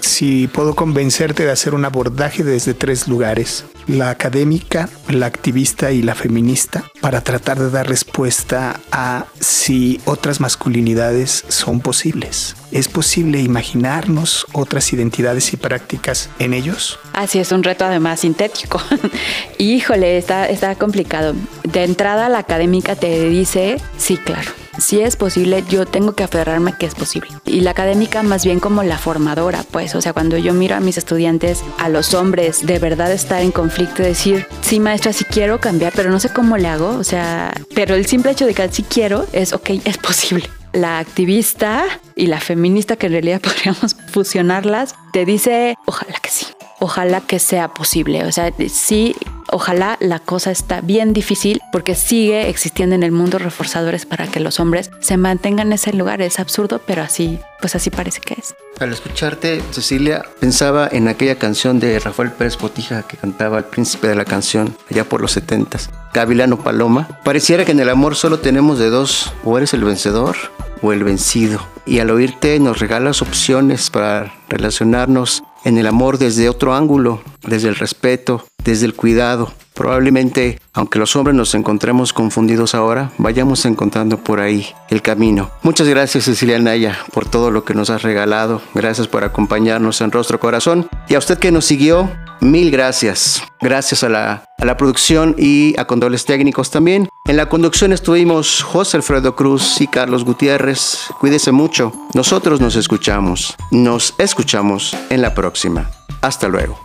si 0.00 0.48
puedo 0.48 0.74
convencerte 0.74 1.44
de 1.44 1.50
hacer 1.50 1.74
un 1.74 1.84
abordaje 1.84 2.42
desde 2.42 2.74
tres 2.74 3.06
lugares, 3.08 3.64
la 3.86 4.10
académica, 4.10 4.88
la 5.08 5.26
activista 5.26 5.92
y 5.92 6.02
la 6.02 6.14
feminista, 6.14 6.84
para 7.00 7.20
tratar 7.20 7.58
de 7.58 7.70
dar 7.70 7.88
respuesta 7.88 8.80
a 8.90 9.26
si 9.38 10.00
otras 10.04 10.40
masculinidades 10.40 11.44
son 11.48 11.80
posibles. 11.80 12.56
¿Es 12.72 12.88
posible 12.88 13.40
imaginarnos 13.40 14.46
otras 14.52 14.92
identidades 14.92 15.52
y 15.52 15.56
prácticas 15.56 16.28
en 16.40 16.52
ellos? 16.52 16.98
Así 17.12 17.38
es 17.38 17.52
un 17.52 17.62
reto 17.62 17.84
además 17.84 18.20
sintético. 18.20 18.80
Híjole, 19.58 20.18
está, 20.18 20.48
está 20.48 20.74
complicado. 20.74 21.34
De 21.62 21.84
entrada 21.84 22.28
la 22.28 22.38
académica 22.38 22.96
te 22.96 23.28
dice, 23.28 23.80
sí, 23.98 24.16
claro 24.16 24.65
si 24.78 25.00
es 25.00 25.16
posible, 25.16 25.64
yo 25.68 25.86
tengo 25.86 26.14
que 26.14 26.24
aferrarme 26.24 26.74
que 26.78 26.86
es 26.86 26.94
posible. 26.94 27.30
Y 27.44 27.60
la 27.60 27.70
académica 27.70 28.22
más 28.22 28.44
bien 28.44 28.60
como 28.60 28.82
la 28.82 28.98
formadora, 28.98 29.64
pues, 29.70 29.94
o 29.94 30.00
sea, 30.00 30.12
cuando 30.12 30.36
yo 30.38 30.52
miro 30.52 30.76
a 30.76 30.80
mis 30.80 30.98
estudiantes, 30.98 31.62
a 31.78 31.88
los 31.88 32.14
hombres, 32.14 32.66
de 32.66 32.78
verdad 32.78 33.12
estar 33.12 33.42
en 33.42 33.52
conflicto, 33.52 34.02
decir, 34.02 34.46
sí, 34.60 34.80
maestra, 34.80 35.12
sí 35.12 35.24
quiero 35.24 35.60
cambiar, 35.60 35.92
pero 35.94 36.10
no 36.10 36.20
sé 36.20 36.30
cómo 36.30 36.56
le 36.56 36.68
hago, 36.68 36.90
o 36.90 37.04
sea, 37.04 37.52
pero 37.74 37.94
el 37.94 38.06
simple 38.06 38.32
hecho 38.32 38.46
de 38.46 38.54
que 38.54 38.68
sí 38.68 38.82
quiero 38.82 39.26
es, 39.32 39.52
ok, 39.52 39.70
es 39.84 39.98
posible 39.98 40.48
la 40.72 40.98
activista 40.98 41.84
y 42.14 42.26
la 42.26 42.38
feminista, 42.38 42.96
que 42.96 43.06
en 43.06 43.12
realidad 43.12 43.40
podríamos 43.42 43.96
fusionarlas, 44.12 44.94
te 45.12 45.24
dice, 45.24 45.74
ojalá 45.86 46.18
que 46.20 46.30
sí, 46.30 46.46
ojalá 46.80 47.20
que 47.22 47.38
sea 47.38 47.68
posible. 47.68 48.24
O 48.24 48.32
sea, 48.32 48.52
sí, 48.68 49.16
ojalá 49.50 49.96
la 50.00 50.18
cosa 50.18 50.50
está 50.50 50.80
bien 50.80 51.12
difícil 51.12 51.60
porque 51.72 51.94
sigue 51.94 52.48
existiendo 52.48 52.94
en 52.94 53.02
el 53.02 53.12
mundo 53.12 53.38
reforzadores 53.38 54.06
para 54.06 54.26
que 54.26 54.40
los 54.40 54.60
hombres 54.60 54.90
se 55.00 55.16
mantengan 55.16 55.68
en 55.68 55.72
ese 55.74 55.92
lugar. 55.92 56.22
Es 56.22 56.38
absurdo, 56.38 56.80
pero 56.86 57.02
así, 57.02 57.38
pues 57.60 57.74
así 57.74 57.90
parece 57.90 58.20
que 58.20 58.34
es. 58.34 58.54
Al 58.78 58.92
escucharte, 58.92 59.62
Cecilia, 59.70 60.24
pensaba 60.38 60.88
en 60.90 61.08
aquella 61.08 61.36
canción 61.36 61.80
de 61.80 61.98
Rafael 61.98 62.30
Pérez 62.32 62.58
Botija 62.58 63.02
que 63.04 63.16
cantaba 63.16 63.58
El 63.58 63.64
príncipe 63.64 64.08
de 64.08 64.14
la 64.14 64.24
canción, 64.24 64.76
allá 64.90 65.08
por 65.08 65.20
los 65.20 65.32
setentas, 65.32 65.90
Gavilano 66.12 66.58
Paloma. 66.58 67.08
Pareciera 67.24 67.64
que 67.64 67.72
en 67.72 67.80
el 67.80 67.88
amor 67.88 68.16
solo 68.16 68.40
tenemos 68.40 68.78
de 68.78 68.90
dos, 68.90 69.32
o 69.44 69.56
eres 69.56 69.72
el 69.72 69.84
vencedor 69.84 70.36
o 70.82 70.92
el 70.92 71.04
vencido. 71.04 71.66
Y 71.86 72.00
al 72.00 72.10
oírte 72.10 72.58
nos 72.60 72.78
regalas 72.78 73.22
opciones 73.22 73.90
para 73.90 74.34
relacionarnos 74.48 75.42
en 75.66 75.78
el 75.78 75.88
amor 75.88 76.16
desde 76.18 76.48
otro 76.48 76.76
ángulo, 76.76 77.20
desde 77.44 77.68
el 77.68 77.74
respeto, 77.74 78.44
desde 78.64 78.86
el 78.86 78.94
cuidado. 78.94 79.52
Probablemente, 79.74 80.60
aunque 80.72 81.00
los 81.00 81.16
hombres 81.16 81.36
nos 81.36 81.56
encontremos 81.56 82.12
confundidos 82.12 82.74
ahora, 82.76 83.10
vayamos 83.18 83.66
encontrando 83.66 84.16
por 84.16 84.38
ahí 84.38 84.68
el 84.90 85.02
camino. 85.02 85.50
Muchas 85.62 85.88
gracias 85.88 86.24
Cecilia 86.24 86.58
Naya 86.60 86.96
por 87.12 87.28
todo 87.28 87.50
lo 87.50 87.64
que 87.64 87.74
nos 87.74 87.90
has 87.90 88.02
regalado. 88.02 88.62
Gracias 88.74 89.08
por 89.08 89.24
acompañarnos 89.24 90.00
en 90.00 90.12
Rostro 90.12 90.38
Corazón. 90.38 90.88
Y 91.08 91.16
a 91.16 91.18
usted 91.18 91.36
que 91.36 91.50
nos 91.50 91.64
siguió, 91.64 92.10
mil 92.40 92.70
gracias. 92.70 93.42
Gracias 93.60 94.04
a 94.04 94.08
la, 94.08 94.44
a 94.58 94.64
la 94.64 94.76
producción 94.76 95.34
y 95.36 95.74
a 95.78 95.86
controles 95.86 96.24
técnicos 96.24 96.70
también. 96.70 97.08
En 97.28 97.36
la 97.36 97.48
conducción 97.48 97.92
estuvimos 97.92 98.62
José 98.62 98.98
Alfredo 98.98 99.34
Cruz 99.34 99.80
y 99.80 99.88
Carlos 99.88 100.24
Gutiérrez. 100.24 101.08
Cuídese 101.18 101.50
mucho. 101.50 101.92
Nosotros 102.14 102.60
nos 102.60 102.76
escuchamos. 102.76 103.56
Nos 103.72 104.14
escuchamos 104.18 104.96
en 105.10 105.22
la 105.22 105.34
próxima. 105.34 105.90
Hasta 106.22 106.46
luego. 106.46 106.78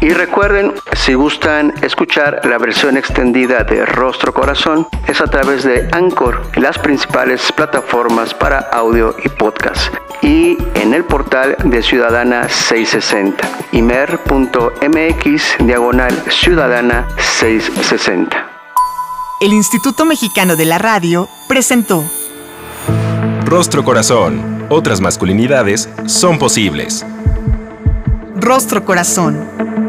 Y 0.00 0.10
recuerden, 0.10 0.72
si 0.94 1.12
gustan 1.12 1.74
escuchar 1.82 2.40
la 2.44 2.56
versión 2.56 2.96
extendida 2.96 3.64
de 3.64 3.84
Rostro 3.84 4.32
Corazón, 4.32 4.86
es 5.08 5.20
a 5.20 5.26
través 5.26 5.62
de 5.64 5.86
Anchor, 5.92 6.40
las 6.56 6.78
principales 6.78 7.52
plataformas 7.52 8.32
para 8.32 8.58
audio 8.58 9.14
y 9.24 9.28
podcast, 9.28 9.92
y 10.22 10.56
en 10.74 10.94
el 10.94 11.04
portal 11.04 11.56
de 11.64 11.82
Ciudadana 11.82 12.48
660, 12.48 13.48
imer.mx 13.72 15.56
diagonal 15.66 16.12
Ciudadana 16.30 17.08
660. 17.18 18.55
El 19.38 19.52
Instituto 19.52 20.06
Mexicano 20.06 20.56
de 20.56 20.64
la 20.64 20.78
Radio 20.78 21.28
presentó 21.46 22.02
Rostro 23.44 23.84
Corazón. 23.84 24.64
Otras 24.70 25.02
masculinidades 25.02 25.90
son 26.06 26.38
posibles. 26.38 27.04
Rostro 28.34 28.86
Corazón 28.86 29.85